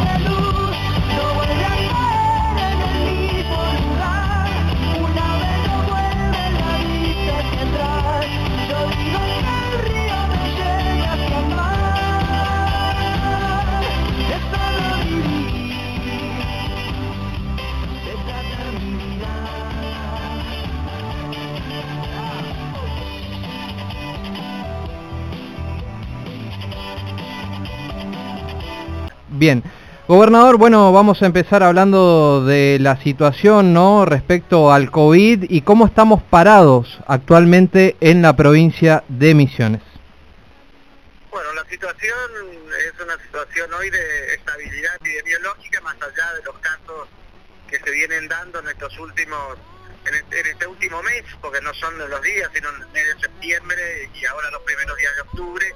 [29.38, 29.64] Bien.
[30.08, 34.06] Gobernador, bueno, vamos a empezar hablando de la situación, ¿no?
[34.06, 39.82] Respecto al COVID y cómo estamos parados actualmente en la provincia de Misiones.
[41.30, 42.18] Bueno, la situación
[42.80, 47.10] es una situación hoy de estabilidad epidemiológica, más allá de los casos
[47.68, 49.58] que se vienen dando en estos últimos
[50.06, 54.10] en este, este último mes, porque no son los días, sino en el de septiembre
[54.16, 55.76] y ahora los primeros días de octubre,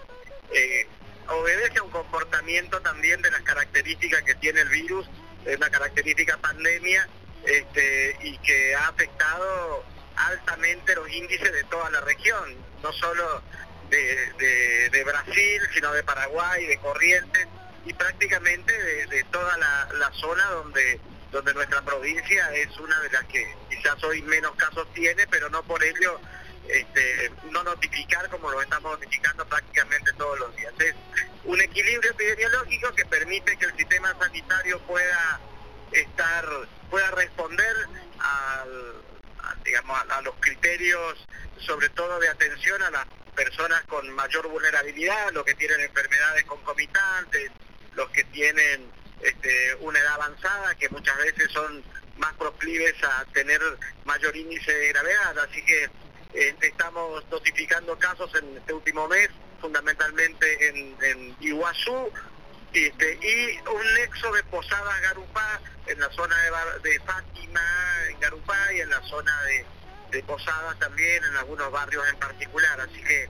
[0.54, 0.88] eh,
[1.29, 5.07] obedece a un comportamiento también de las características que tiene el virus,
[5.45, 7.07] es una característica pandemia,
[7.45, 9.84] este, y que ha afectado
[10.15, 13.41] altamente los índices de toda la región, no solo
[13.89, 17.47] de, de- Brasil, sino de Paraguay, de Corrientes
[17.86, 20.99] y prácticamente de, de toda la, la zona donde,
[21.31, 25.63] donde nuestra provincia es una de las que quizás hoy menos casos tiene, pero no
[25.63, 26.19] por ello
[26.71, 30.73] este, no notificar como lo estamos notificando prácticamente todos los días.
[30.79, 30.95] Es
[31.43, 35.39] un equilibrio epidemiológico que permite que el sistema sanitario pueda
[35.91, 36.45] estar,
[36.89, 37.75] pueda responder
[38.19, 39.03] al,
[39.43, 43.05] a, digamos, a, los criterios, sobre todo de atención a las
[43.36, 47.51] personas con mayor vulnerabilidad, los que tienen enfermedades concomitantes,
[47.95, 48.89] los que tienen
[49.21, 51.84] este, una edad avanzada, que muchas veces son
[52.17, 53.60] más proclives a tener
[54.05, 55.38] mayor índice de gravedad.
[55.39, 55.89] Así que
[56.34, 62.12] estamos notificando casos en este último mes, fundamentalmente en, Iguazú,
[62.74, 66.36] este, y un nexo de Posadas Garupá en la zona
[66.84, 67.62] de Fátima,
[68.10, 69.65] en Garupá y en la zona de,
[70.12, 72.80] de Posadas también, en algunos barrios en particular.
[72.80, 73.30] Así que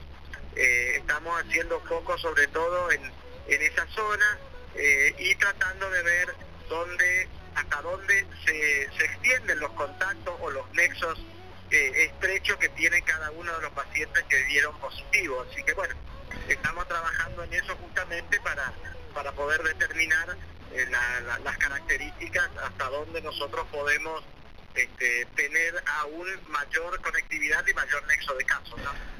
[0.56, 3.02] eh, estamos haciendo foco sobre todo en,
[3.48, 4.38] en esa zona
[4.74, 6.34] eh, y tratando de ver
[6.68, 11.18] dónde, hasta dónde se, se extienden los contactos o los nexos
[11.76, 15.44] estrechos que tiene cada uno de los pacientes que dieron positivo.
[15.50, 15.94] Así que bueno,
[16.48, 18.72] estamos trabajando en eso justamente para,
[19.14, 20.36] para poder determinar
[20.74, 24.22] eh, la- la- las características hasta dónde nosotros podemos
[24.74, 28.74] este, tener aún mayor conectividad y mayor nexo de casos.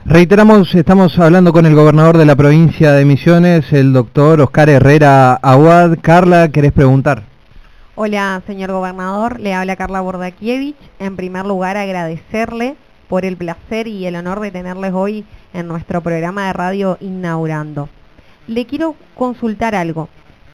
[0.06, 5.34] Reiteramos, estamos hablando con el gobernador de la provincia de Misiones, el doctor Oscar Herrera
[5.34, 5.98] Aguad.
[6.02, 7.24] Carla, ¿querés preguntar?
[7.94, 9.38] Hola, señor gobernador.
[9.38, 10.78] Le habla Carla Bordakiewicz.
[10.98, 12.74] En primer lugar, agradecerle
[13.07, 17.90] por el placer y el honor de tenerles hoy en nuestro programa de radio inaugurando.
[18.46, 20.09] Le quiero consultar algo.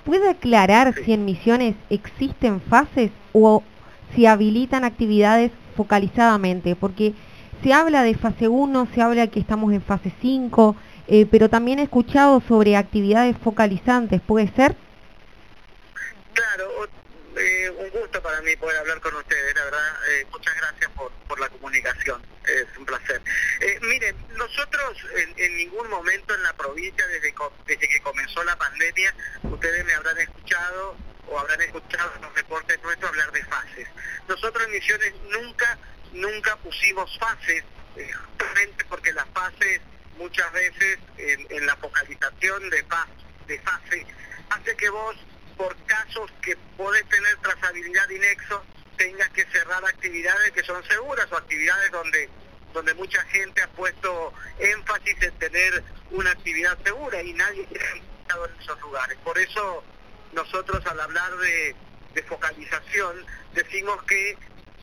[0.05, 3.63] ¿Puede aclarar si en Misiones existen fases o
[4.17, 6.75] si habilitan actividades focalizadamente?
[6.75, 7.15] Porque
[7.63, 10.75] se habla de fase 1, se habla que estamos en fase 5,
[11.07, 14.21] eh, pero también he escuchado sobre actividades focalizantes.
[14.21, 14.75] ¿Puede ser?
[16.33, 16.89] Claro,
[17.39, 21.13] eh, un gusto para mí poder hablar con ustedes, la verdad, eh, muchas gracias por,
[21.27, 23.21] por la comunicación, es un placer.
[23.61, 27.35] Eh, miren, nosotros en, en ningún momento en la provincia, desde,
[27.67, 30.97] desde que comenzó la pandemia, ustedes me habrán escuchado
[31.29, 33.89] o habrán escuchado en los reportes nuestros hablar de fases.
[34.29, 35.79] Nosotros en Misiones nunca,
[36.13, 37.63] nunca pusimos fases,
[37.97, 39.81] eh, justamente porque las fases
[40.17, 42.85] muchas veces en, la focalización de,
[43.47, 44.07] de fase
[44.51, 45.17] hace que vos
[45.59, 48.65] por casos que podés tener trazabilidad y nexo,
[48.97, 52.31] tengas que cerrar actividades que son seguras o actividades donde
[52.73, 58.61] donde mucha gente ha puesto énfasis en tener una actividad segura y nadie ha en
[58.61, 59.19] esos lugares.
[59.25, 59.83] Por eso
[60.33, 61.75] nosotros al hablar de,
[62.15, 64.37] de focalización decimos que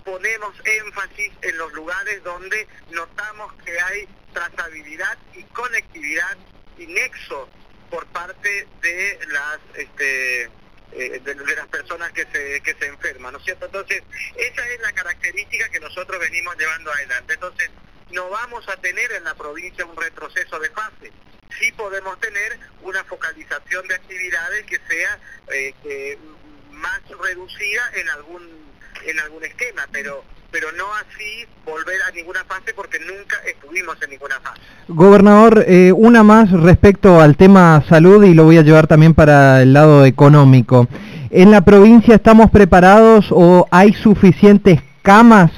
[0.04, 6.38] ponemos énfasis en los lugares donde notamos que hay trazabilidad y conectividad
[6.78, 7.48] y nexo
[7.90, 10.50] por parte de las este,
[10.91, 13.65] eh, de, las personas que se, que se enferman, ¿no es cierto?
[13.65, 14.04] Entonces,
[14.36, 17.34] esa es la característica que nosotros venimos llevando adelante.
[17.34, 17.69] Entonces,
[18.12, 21.12] no vamos a tener en la provincia un retroceso de fase.
[21.60, 25.19] Sí podemos tener una focalización de actividades que sea
[25.52, 26.17] eh, que
[26.71, 28.65] más reducida en algún
[29.04, 30.24] en algún esquema, pero
[30.56, 34.62] pero no así volver a ninguna fase porque nunca estuvimos en ninguna fase.
[34.88, 39.62] Gobernador, eh, una más respecto al tema salud y lo voy a llevar también para
[39.62, 40.88] el lado económico.
[41.30, 45.52] ¿En la provincia estamos preparados o hay suficientes camas?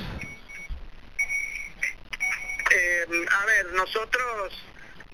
[2.71, 4.63] Eh, a ver, nosotros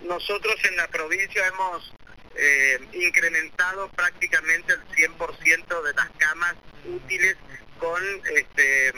[0.07, 1.93] nosotros en la provincia hemos
[2.37, 7.35] eh, incrementado prácticamente el 100% de las camas útiles
[7.79, 8.01] con
[8.33, 8.93] este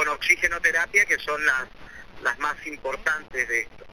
[0.00, 1.68] con oxigenoterapia que son las
[2.22, 3.84] las más importantes de esto.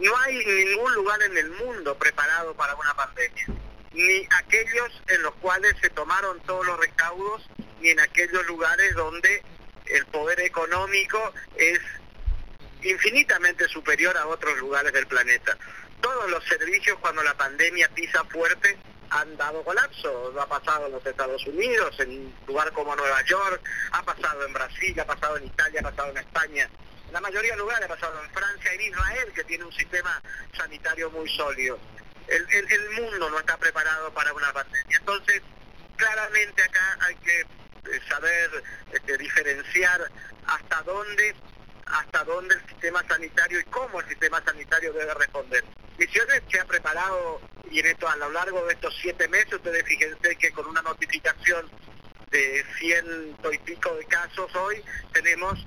[0.00, 3.46] No hay ningún lugar en el mundo preparado para una pandemia,
[3.92, 7.48] ni aquellos en los cuales se tomaron todos los recaudos,
[7.80, 9.42] ni en aquellos lugares donde
[9.86, 11.78] el poder económico es
[12.82, 15.56] infinitamente superior a otros lugares del planeta.
[16.00, 18.76] Todos los servicios cuando la pandemia pisa fuerte
[19.10, 20.34] han dado colapso.
[20.40, 23.60] Ha pasado en los Estados Unidos, en lugar como Nueva York,
[24.36, 26.70] pasado en Brasil, ha pasado en Italia, ha pasado en España.
[27.06, 30.20] En la mayoría de lugares ha pasado en Francia en Israel, que tiene un sistema
[30.56, 31.78] sanitario muy sólido.
[32.28, 34.98] El mundo no está preparado para una pandemia.
[34.98, 35.42] Entonces,
[35.96, 38.50] claramente acá hay que eh, saber
[38.92, 40.10] este, diferenciar
[40.46, 41.34] hasta dónde
[41.86, 45.64] hasta dónde el sistema sanitario y cómo el sistema sanitario debe responder.
[45.96, 49.84] Misiones se ha preparado y en esto a lo largo de estos siete meses, ustedes
[49.84, 51.70] fíjense que con una notificación
[52.36, 54.82] de ciento y pico de casos hoy,
[55.12, 55.66] tenemos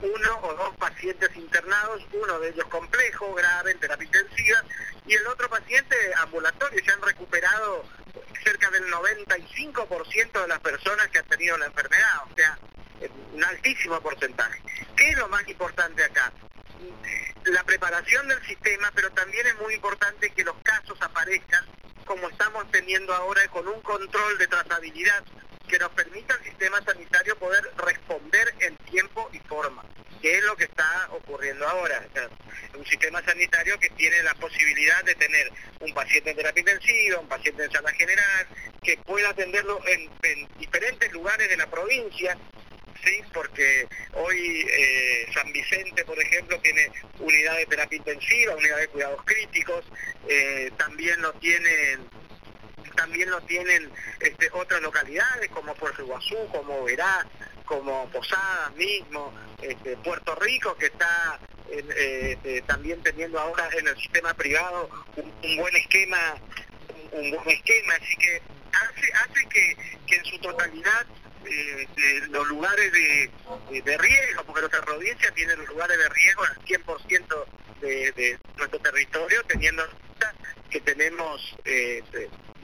[0.00, 4.62] uno o dos pacientes internados, uno de ellos complejo, grave, en terapia intensiva,
[5.06, 6.84] y el otro paciente ambulatorio.
[6.84, 7.84] Se han recuperado
[8.44, 12.58] cerca del 95% de las personas que han tenido la enfermedad, o sea,
[13.32, 14.60] un altísimo porcentaje.
[14.96, 16.32] ¿Qué es lo más importante acá?
[17.44, 21.64] La preparación del sistema, pero también es muy importante que los casos aparezcan
[22.04, 25.24] como estamos teniendo ahora con un control de trazabilidad
[25.72, 29.82] que nos permita al sistema sanitario poder responder en tiempo y forma,
[30.20, 32.06] que es lo que está ocurriendo ahora.
[32.74, 35.50] un sistema sanitario que tiene la posibilidad de tener
[35.80, 38.46] un paciente en terapia intensiva, un paciente en sala general,
[38.82, 40.10] que pueda atenderlo en,
[40.58, 42.36] diferentes lugares de la provincia,
[43.02, 46.86] sí, porque hoy eh, San Vicente, por ejemplo, tiene
[47.18, 49.86] unidad de terapia intensiva, unidad de cuidados críticos,
[50.28, 52.10] eh, también lo tienen
[52.94, 53.90] también lo tienen
[54.20, 57.26] este, otras localidades como Puerto Iguazú, como Verá,
[57.64, 61.38] como Posadas mismo, este, Puerto Rico que está
[61.70, 66.18] este, también teniendo ahora en el sistema privado un, buen esquema,
[67.12, 71.06] un, buen esquema, así que hace, que, en su totalidad
[72.28, 77.44] los lugares de, riesgo, porque nuestra provincia tiene los lugares de riesgo al 100%
[77.80, 79.82] de, nuestro territorio, teniendo
[80.70, 81.56] que tenemos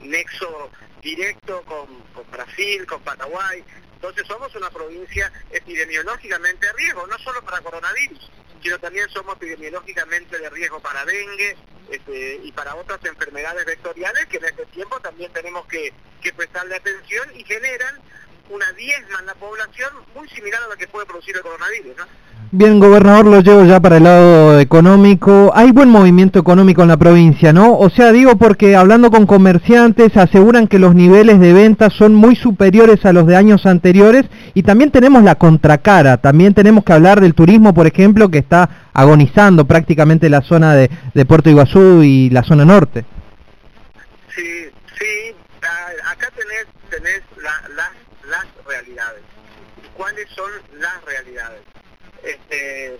[0.01, 0.69] nexo
[1.01, 1.87] directo con,
[2.31, 3.63] Brasil, con Paraguay.
[3.95, 8.31] Entonces somos una provincia epidemiológicamente de riesgo, no solo para coronavirus,
[8.61, 11.57] sino también somos epidemiológicamente de riesgo para dengue
[11.91, 16.75] este, y para otras enfermedades vectoriales que en este tiempo también tenemos que, que prestarle
[16.75, 17.99] atención y generan
[18.49, 21.97] una diezma en la población muy similar a la que puede producir el coronavirus.
[21.97, 22.05] ¿no?
[22.51, 25.51] Bien, gobernador, lo llevo ya para el lado económico.
[25.53, 27.77] Hay buen movimiento económico en la provincia, ¿no?
[27.77, 32.35] O sea, digo porque hablando con comerciantes aseguran que los niveles de ventas son muy
[32.35, 34.25] superiores a los de años anteriores
[34.55, 36.17] y también tenemos la contracara.
[36.17, 40.89] También tenemos que hablar del turismo, por ejemplo, que está agonizando prácticamente la zona de,
[41.27, 43.05] Puerto Iguazú y la zona norte.
[44.35, 44.65] Sí,
[44.97, 49.21] sí, acá tenés, tenés las realidades.
[50.19, 50.51] ¿Cuáles son
[50.81, 51.61] las realidades?
[52.23, 52.97] Este,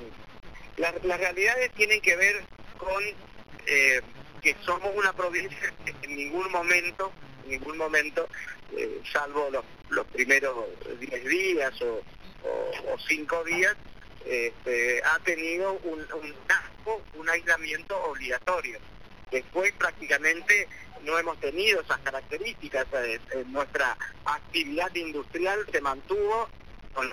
[0.77, 2.45] las, realidades tienen que ver
[2.77, 3.03] con
[3.65, 3.99] eh,
[4.41, 7.11] que somos una provincia que en ningún momento,
[7.43, 8.29] en ningún momento,
[8.77, 9.49] eh, salvo
[9.89, 10.55] los, primeros
[10.97, 12.01] 10 días o,
[12.45, 13.75] o, cinco días,
[14.25, 16.35] este, ha tenido un, un,
[17.15, 18.79] un aislamiento obligatorio.
[19.29, 20.69] Después prácticamente
[21.03, 26.47] no hemos tenido esas características, eh, nuestra actividad industrial se mantuvo
[26.93, 27.09] con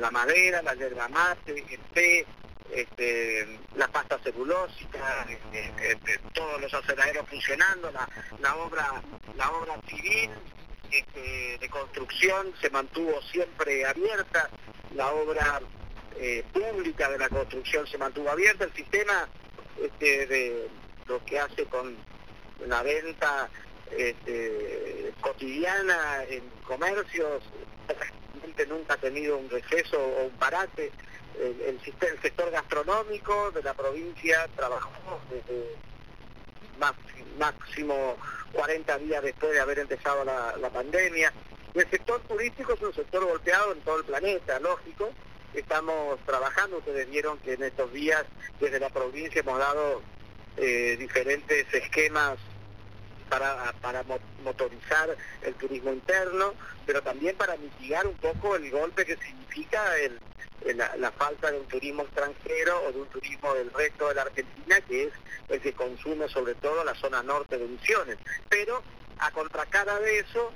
[0.00, 2.26] la, madera, la yerba mate, el té,
[2.70, 9.02] este, la pasta celulósica, este, este, todos los aceleradores funcionando, la, obra,
[9.36, 10.30] la obra civil
[10.90, 14.50] este, de construcción se mantuvo siempre abierta,
[14.94, 15.60] la obra
[16.18, 19.28] eh, pública de la construcción se mantuvo abierta, el sistema
[20.00, 20.68] de
[21.06, 21.96] lo que hace con
[22.66, 23.50] la venta
[25.20, 27.42] cotidiana en comercios
[28.68, 30.92] nunca ha tenido un receso o un parate.
[31.38, 31.78] El,
[32.22, 35.76] sector gastronómico de la provincia trabajó desde
[37.38, 38.16] máximo
[38.52, 41.32] 40 días después de haber empezado la, la pandemia.
[41.74, 45.10] el sector turístico es un sector golpeado en todo el planeta, lógico.
[45.52, 48.24] Estamos trabajando, ustedes vieron que en estos días
[48.58, 50.02] desde la provincia hemos dado
[50.56, 52.38] eh, diferentes esquemas
[53.28, 54.04] para, para
[54.42, 56.54] motorizar el turismo interno,
[56.84, 60.20] pero también para mitigar un poco el golpe que significa el,
[60.74, 64.80] la, falta de un turismo extranjero o de un turismo del resto de la Argentina,
[64.82, 65.12] que es
[65.48, 68.18] el que consume sobre todo la zona norte de Misiones.
[68.48, 68.82] Pero
[69.18, 70.52] a contracara de eso,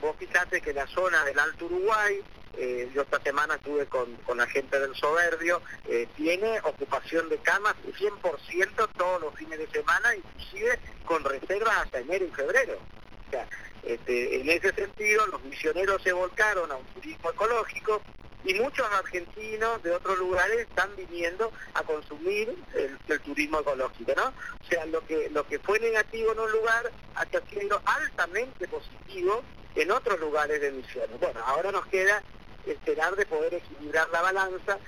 [0.00, 2.20] vos fíjate que la zona del Alto Uruguay,
[2.56, 7.74] eh, yo esta semana estuve con, la gente del Soberbio, eh, tiene ocupación de camas
[7.84, 12.78] 100% todos los fines de semana, inclusive con reservas hasta enero y febrero.
[13.26, 13.46] O sea,
[13.82, 18.02] este, en ese sentido, los misioneros se volcaron a un turismo ecológico
[18.44, 24.28] y muchos argentinos de otros lugares están viniendo a consumir el, turismo ecológico, ¿no?
[24.28, 26.90] O sea, lo que, lo que fue negativo en un lugar
[27.20, 29.42] está siendo altamente positivo
[29.74, 31.18] en otros lugares de Misiones.
[31.20, 32.22] Bueno, ahora nos queda
[32.66, 34.78] esperar de poder equilibrar la balanza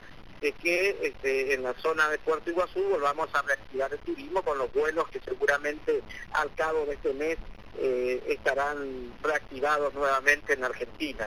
[0.40, 4.58] de que este, en la zona de Puerto Iguazú volvamos a reactivar el turismo con
[4.58, 6.02] los vuelos que seguramente
[6.32, 7.38] al cabo de este mes
[7.78, 11.26] eh, estarán reactivados nuevamente en Argentina.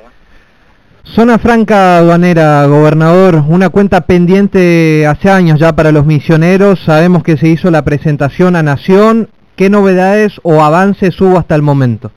[1.03, 6.79] Zona Franca Aduanera, gobernador, una cuenta pendiente hace años ya para los misioneros.
[6.85, 9.29] Sabemos que se hizo la presentación a Nación.
[9.55, 12.11] ¿Qué novedades o avances hubo hasta el momento?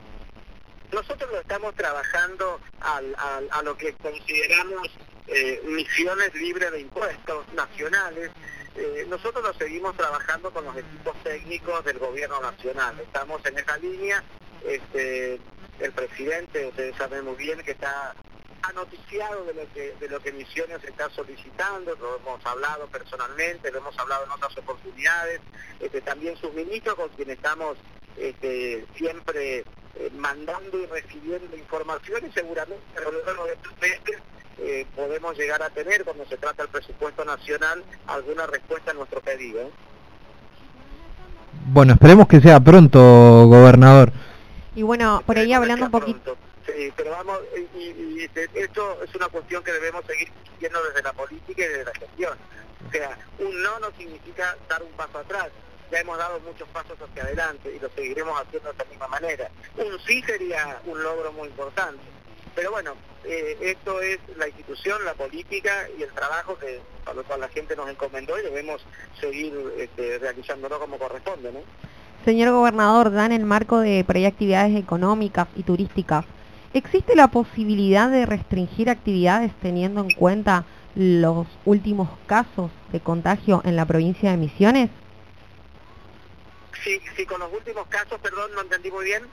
[0.93, 2.61] Nosotros lo estamos trabajando
[2.97, 4.89] al- al- a lo que consideramos
[5.27, 8.31] eh, misiones libres de impuestos nacionales.
[8.77, 12.99] Eh, nosotros lo seguimos trabajando con los equipos técnicos del gobierno nacional.
[13.01, 14.23] Estamos en esa línea.
[14.65, 15.39] Este,
[15.79, 18.15] el presidente, ustedes saben muy bien que está
[18.63, 23.71] ha noticiado de lo que de lo que Misiones está solicitando, lo hemos hablado personalmente,
[23.73, 25.41] lo hemos hablado en otras oportunidades,
[25.81, 27.79] este, también sus ministros con quienes estamos
[28.19, 29.65] este, siempre
[29.97, 34.23] eh, mandando y recibiendo información y seguramente a lo largo de estos meses
[34.59, 39.21] eh, podemos llegar a tener cuando se trata del presupuesto nacional alguna respuesta a nuestro
[39.21, 39.63] pedido.
[39.63, 39.71] ¿eh?
[41.73, 42.99] Bueno, esperemos que sea pronto,
[43.47, 44.13] gobernador.
[44.75, 46.37] Y bueno, por ahí hablando un poquito...
[46.67, 47.39] Sí, pero vamos,
[47.75, 50.29] y, y- esto es una cuestión que debemos seguir
[50.61, 52.39] viendo desde la política y desde la gestión.
[52.87, 55.49] O sea, un no no significa dar un paso atrás.
[55.91, 59.51] Ya hemos dado muchos pasos hacia adelante y lo seguiremos haciendo de esta misma manera.
[59.77, 62.03] Un sí sería un logro muy importante.
[62.55, 67.25] Pero bueno, eh, esto es la institución, la política y el trabajo que a lo
[67.25, 68.85] cual la gente nos encomendó y debemos
[69.21, 71.61] seguir este, realizándolo como corresponde, ¿no?
[72.25, 76.25] Señor gobernador, dan el marco de por ahí actividades económicas y turísticas.
[76.75, 80.65] ¿Existe la posibilidad de restringir actividades teniendo en cuenta
[80.95, 84.91] los últimos casos de contagio en la provincia de Misiones?
[86.83, 89.25] Sí, sí, con los últimos casos, perdón, no entendí muy bien.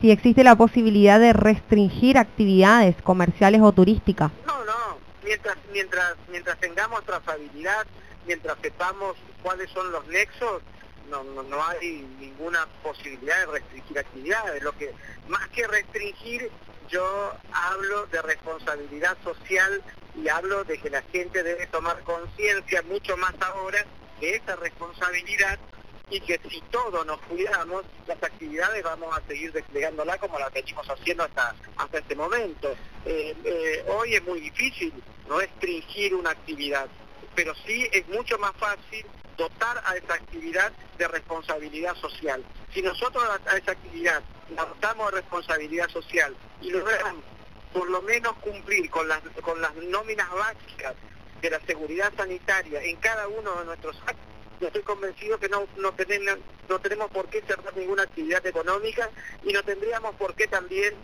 [0.00, 4.30] Si existe la posibilidad de restringir actividades comerciales o turísticas.
[4.46, 7.86] No, no, mientras, mientras, mientras tengamos trazabilidad,
[8.26, 10.62] mientras sepamos cuáles son los nexos,
[11.10, 14.62] no, no, no hay ninguna posibilidad de restringir actividades.
[14.62, 14.92] Lo que,
[15.28, 16.50] más que restringir,
[16.88, 19.82] yo hablo de responsabilidad social
[20.14, 23.84] y hablo de que la gente debe tomar conciencia mucho más ahora
[24.20, 25.58] de esa responsabilidad
[26.10, 30.86] y que si todos nos cuidamos, las actividades vamos a seguir desplegándola como las venimos
[30.88, 32.74] haciendo hasta, hasta este momento.
[33.04, 34.92] Eh, eh, hoy es muy difícil
[35.28, 36.88] restringir una actividad,
[37.34, 42.44] pero sí es mucho más fácil dotar a esa actividad de responsabilidad social.
[42.74, 44.22] Si nosotros a, a esa actividad
[44.54, 47.24] la dotamos de responsabilidad social y logramos
[47.72, 50.94] por lo menos cumplir con las, con las nóminas básicas
[51.40, 54.16] de la seguridad sanitaria en cada uno de nuestros actos,
[54.62, 56.38] yo estoy convencido que no, no, tenemos,
[56.68, 59.10] no tenemos por qué cerrar ninguna actividad económica
[59.42, 60.94] y no tendríamos por qué también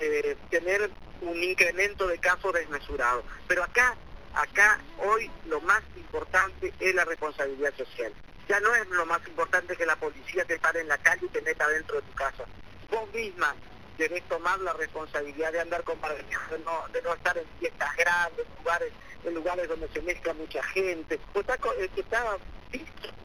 [0.00, 0.90] eh, tener
[1.22, 3.24] un incremento de casos desmesurados.
[3.48, 3.96] Pero acá,
[4.34, 8.12] acá hoy lo más importante es la responsabilidad social.
[8.50, 11.30] Ya no es lo más importante que la policía te pare en la calle y
[11.30, 12.44] te meta dentro de tu casa.
[12.90, 13.54] Vos misma
[13.96, 18.46] debes tomar la responsabilidad de andar con de no, de no estar en fiestas grandes,
[18.58, 18.92] lugares,
[19.24, 21.18] en lugares donde se mezcla mucha gente.
[21.32, 22.38] Pues está, eh, está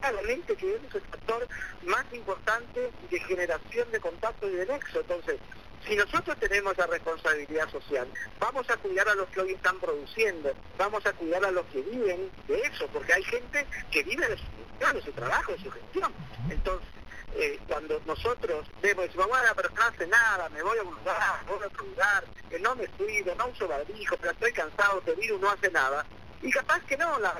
[0.00, 1.48] claramente que es el factor
[1.84, 5.00] más importante de generación de contacto y de nexo.
[5.00, 5.38] Entonces,
[5.86, 8.08] si nosotros tenemos esa responsabilidad social,
[8.40, 11.80] vamos a cuidar a los que hoy están produciendo, vamos a cuidar a los que
[11.82, 14.44] viven de eso, porque hay gente que vive de su
[14.92, 16.12] de su trabajo, de su gestión.
[16.50, 16.88] Entonces,
[17.34, 21.44] eh, cuando nosotros vemos, decimos, bueno, pero no hace nada, me voy a un lugar,
[21.46, 25.14] voy a otro lugar, que no me cuido, no uso barbijo, pero estoy cansado, este
[25.14, 26.04] virus no hace nada.
[26.42, 27.34] Y capaz que no, la,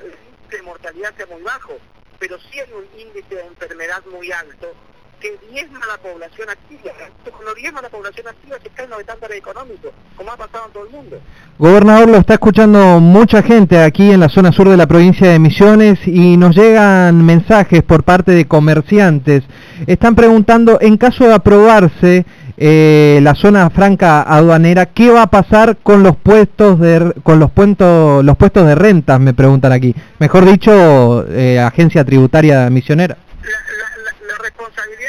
[0.49, 1.77] de mortalidad sea muy bajo,
[2.19, 4.73] pero sí hay un índice de enfermedad muy alto
[5.19, 6.91] que diezma a la población activa.
[7.31, 10.73] Cuando diezma a la población activa se caen los estándares económicos, como ha pasado en
[10.73, 11.19] todo el mundo.
[11.57, 15.39] Gobernador, lo está escuchando mucha gente aquí en la zona sur de la provincia de
[15.39, 19.43] Misiones y nos llegan mensajes por parte de comerciantes.
[19.87, 22.25] Están preguntando, en caso de aprobarse
[22.59, 27.51] eh, la zona franca aduanera, ¿qué va a pasar con los puestos de con los
[27.51, 29.19] puestos los puestos de rentas?
[29.19, 29.95] Me preguntan aquí.
[30.19, 33.15] Mejor dicho, eh, agencia tributaria misionera.
[33.43, 35.06] La, la- la- la responsabilidad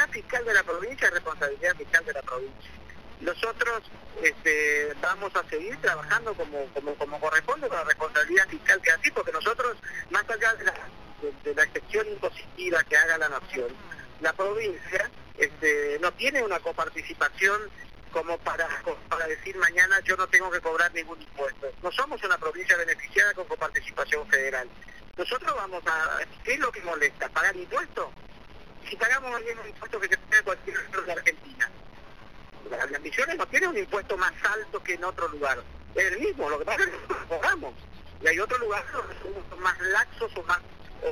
[0.49, 2.71] de la provincia es responsabilidad fiscal de la provincia.
[3.21, 3.83] Nosotros
[4.23, 9.11] este, vamos a seguir trabajando como, como, como corresponde con la responsabilidad fiscal que así,
[9.11, 9.77] porque nosotros,
[10.11, 10.75] más allá de la,
[11.45, 13.69] de, la gestión impositiva que haga la nación,
[14.21, 17.61] la provincia este, no tiene una coparticipación
[18.13, 18.67] como para,
[19.09, 21.71] para decir mañana yo no tengo que cobrar ningún impuesto.
[21.83, 24.69] No somos una provincia beneficiada con coparticipación federal.
[25.17, 26.21] Nosotros vamos a...
[26.45, 27.29] ¿Qué es lo que molesta?
[27.29, 28.07] ¿Pagar impuestos?
[28.89, 31.71] Si pagamos bien un impuesto que se paga cualquier lugar de Argentina.
[32.71, 35.63] Las las misiones no tienen un impuesto más alto que en otro lugar.
[35.95, 37.75] Es el mismo, lo que pasa es que cobramos.
[38.23, 40.61] Y hay otros lugares donde son más laxos o más,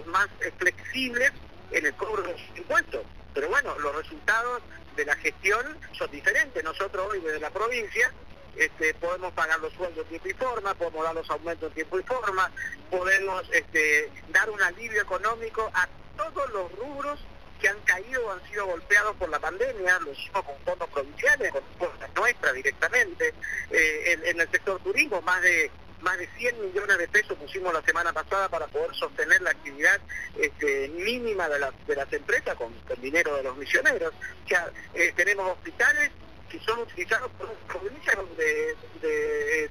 [0.06, 1.32] más eh, flexibles
[1.70, 3.02] en el cobro de sus impuestos.
[3.34, 4.62] Pero bueno, los resultados
[4.96, 6.62] de la gestión son diferentes.
[6.64, 8.12] Nosotros hoy desde la provincia
[8.56, 11.98] este, podemos pagar los sueldos en tiempo y forma, podemos dar los aumentos en tiempo
[11.98, 12.50] y forma,
[12.90, 17.20] podemos este, dar un alivio económico a todos los rubros
[17.60, 21.62] que han caído han sido golpeados por la pandemia, lo hicimos con fondos provinciales, con
[21.78, 23.34] fondos nuestras directamente,
[23.70, 27.82] eh, en, el sector turismo más de más de 100 millones de pesos pusimos la
[27.82, 29.98] semana pasada para poder sostener la actividad
[30.38, 34.12] este, mínima de, de las empresas con, el dinero de los misioneros.
[34.44, 36.10] O sea, eh, tenemos hospitales
[36.50, 39.70] que son utilizados por provincias donde de,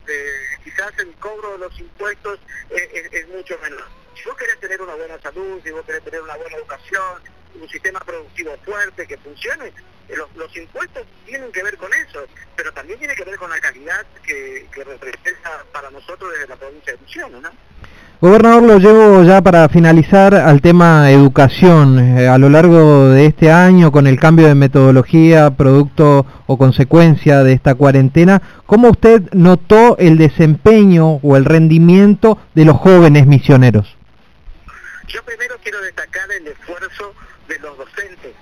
[0.64, 3.86] quizás el cobro de los impuestos es, es mucho menor.
[4.16, 7.22] Si vos querés tener una buena salud, si vos querés tener una buena educación,
[7.62, 9.72] un sistema productivo fuerte que funcione,
[10.08, 12.20] eh, los, impuestos tienen que ver con eso,
[12.56, 16.94] pero también tiene que ver con la calidad que, representa para nosotros desde la provincia
[16.94, 17.50] de Misiones, ¿no?
[18.22, 22.00] Gobernador, lo llevo ya para finalizar al tema educación.
[22.00, 27.44] Eh, a lo largo de este año, con el cambio de metodología, producto o consecuencia
[27.44, 33.98] de esta cuarentena, ¿cómo usted notó el desempeño o el rendimiento de los jóvenes misioneros?
[35.08, 37.14] Yo primero quiero destacar el esfuerzo
[37.48, 38.36] de los docentes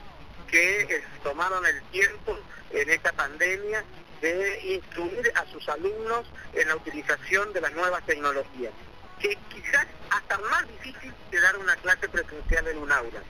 [0.48, 2.38] que eh, tomaron el tiempo
[2.72, 3.84] en esta pandemia
[4.22, 8.72] de instruir a sus alumnos en la utilización de las nuevas tecnologías,
[9.20, 13.22] que quizás hasta más difícil que dar una clase presencial en un aula.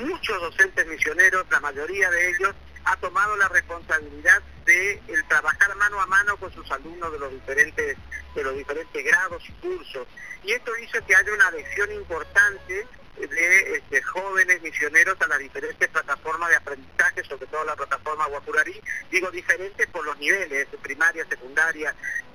[0.00, 2.54] Muchos docentes misioneros, la mayoría de ellos,
[2.84, 7.30] ha tomado la responsabilidad de el trabajar mano a mano con sus alumnos de los
[7.30, 7.96] diferentes
[8.34, 10.06] de los diferentes grados y cursos.
[10.42, 12.86] Y esto hizo que haya una adhesión importante
[13.16, 18.80] de este, jóvenes misioneros a las diferentes plataformas de aprendizaje, sobre todo la plataforma Guapurarí,
[19.10, 21.94] digo diferentes por los niveles, primaria, secundaria,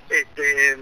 [0.10, 0.78] este,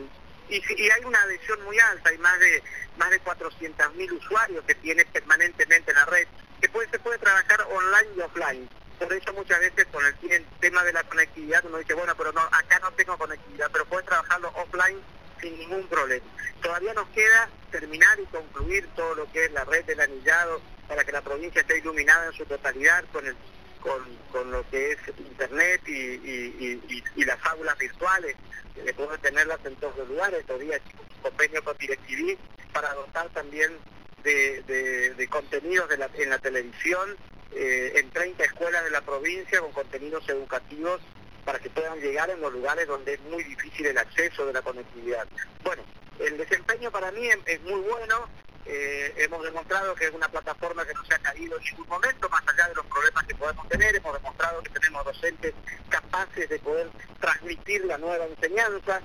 [0.49, 2.63] y, hay una adhesión muy alta, hay más de
[2.97, 6.27] más de 400.000 usuarios que tiene permanentemente en la red,
[6.59, 8.69] que puede, se puede trabajar online y offline.
[8.97, 12.41] Por eso muchas veces con el, tema de la conectividad uno dice, bueno, pero no,
[12.41, 14.99] acá no tengo conectividad, pero puede trabajarlo offline
[15.41, 16.25] sin ningún problema.
[16.61, 21.03] Todavía nos queda terminar y concluir todo lo que es la red del anillado para
[21.03, 23.35] que la provincia esté iluminada en su totalidad con el
[24.31, 28.35] con, lo que es internet y, las aulas virtuales,
[28.73, 30.79] que podemos tenerlas en todos los lugares, todavía
[31.21, 32.37] convenio con DirecTV
[32.73, 33.77] para dotar también
[34.23, 37.17] de, contenidos en la televisión
[37.53, 41.01] eh, en 30 escuelas de la provincia con contenidos educativos
[41.47, 44.61] para que puedan llegar en los lugares donde es muy difícil el acceso de la
[44.61, 45.25] conectividad.
[45.63, 45.81] Bueno,
[46.19, 48.27] el desempeño para mí es, muy bueno,
[48.65, 52.27] eh, hemos demostrado que es una plataforma que no se ha caído en ningún momento,
[52.27, 55.53] más allá de los problemas que podemos tener, hemos demostrado que tenemos docentes
[55.87, 56.89] capaces de poder
[57.21, 59.01] transmitir la nueva enseñanza.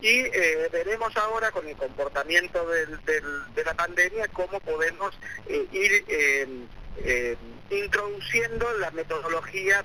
[0.00, 5.16] Y eh, veremos ahora con el comportamiento de la pandemia cómo podemos
[5.46, 6.74] eh, ir
[7.70, 9.84] introduciendo la metodología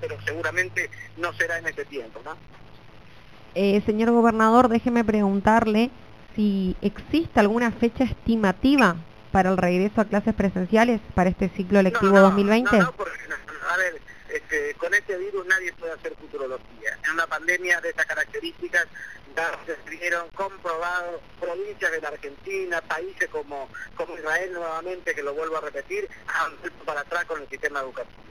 [0.00, 2.20] pero seguramente no será en este tiempo.
[2.24, 2.36] ¿no?
[3.54, 5.90] Eh, señor gobernador, déjeme preguntarle
[6.34, 8.96] si existe alguna fecha estimativa
[9.30, 12.78] para el regreso a clases presenciales para este ciclo lectivo 2020.
[12.78, 13.18] No, porque,
[13.70, 16.98] a ver, este, con este virus nadie puede hacer futurología.
[17.04, 18.86] En una pandemia de estas características
[19.66, 25.56] se vieron comprobados provincias de la Argentina, países como, como Israel nuevamente, que lo vuelvo
[25.56, 28.22] a repetir, han vuelto para atrás con el sistema educativo.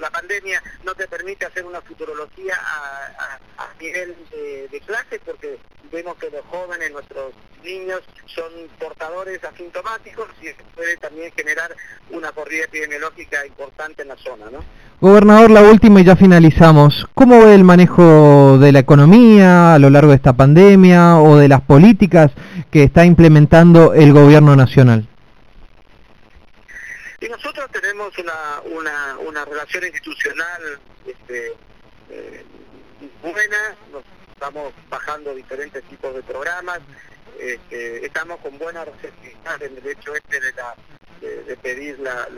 [0.00, 3.38] La, pandemia no te permite hacer una futurología a,
[3.80, 5.58] nivel de, de clase porque
[5.90, 7.32] vemos que los jóvenes, nuestros
[7.62, 11.74] niños, son portadores asintomáticos y eso puede también generar
[12.10, 14.46] una corrida epidemiológica importante en la zona.
[15.00, 17.08] Gobernador, la última y ya finalizamos.
[17.14, 21.48] ¿Cómo ve el manejo de la economía a lo largo de esta pandemia o de
[21.48, 22.32] las políticas
[22.70, 25.06] que está implementando el gobierno nacional?
[27.20, 31.52] Y nosotros tenemos una, una, una relación institucional este,
[32.10, 32.44] eh,
[33.22, 33.76] buena,
[34.32, 36.80] estamos bajando diferentes tipos de programas,
[37.38, 40.74] este, estamos con buena receptividad en el hecho este de, la,
[41.20, 42.28] de, pedir la,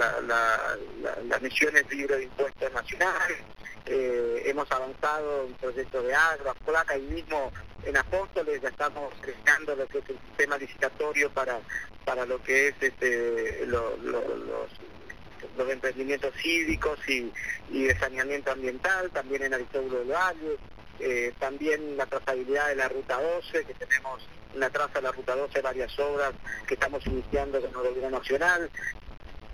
[1.29, 3.39] las misiones libres de impuestos nacionales,
[3.87, 7.51] eh, hemos avanzado en proyectos de agro, placa y mismo
[7.87, 11.61] en Apóstoles ya estamos creando lo que es el sistema licitatorio para,
[12.05, 13.99] para lo que es este, los,
[15.57, 17.33] los emprendimientos cívicos y,
[17.71, 20.59] y de saneamiento ambiental, también en Aristóbulo del Valle,
[21.01, 25.35] eh, también la trazabilidad de la Ruta 12, que tenemos una traza de la Ruta
[25.35, 26.33] 12, varias obras
[26.67, 28.71] que estamos iniciando con el gobierno nacional.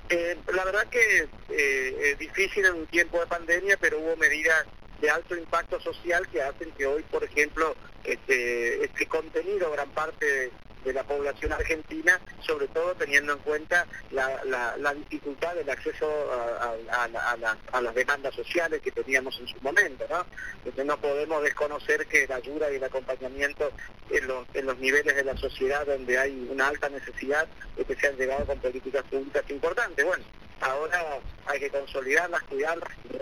[0.08, 4.66] Eh, la verdad que eh, es difícil en un tiempo de pandemia, pero hubo medidas
[5.00, 7.74] de alto impacto social que hacen que hoy, por ejemplo,
[8.04, 10.50] este, este contenido, gran parte
[10.84, 17.04] de la población argentina, sobre todo teniendo en cuenta la, dificultad del acceso a, a,
[17.04, 20.06] a, la, a, las demandas sociales que teníamos en su momento.
[20.08, 20.24] ¿no?
[20.58, 23.70] Entonces no podemos desconocer que la ayuda y el acompañamiento
[24.10, 27.46] en los, niveles de la sociedad donde hay una alta necesidad
[27.76, 30.04] de que sean llegados con políticas públicas importantes.
[30.04, 30.24] Bueno,
[30.60, 33.12] ahora hay que consolidarlas, cuidarlas y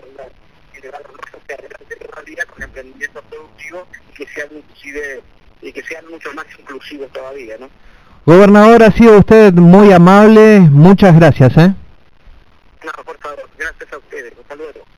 [0.81, 5.21] llevarlas hacia adelante día con emprendimientos productivos y que sean inclusive
[5.61, 7.69] y que sean mucho más inclusivos todavía, ¿no?
[8.25, 11.73] Gobernador, ha sido usted muy amable, muchas gracias, ¿eh?
[12.83, 14.88] No, por favor, gracias a ustedes, hasta luego.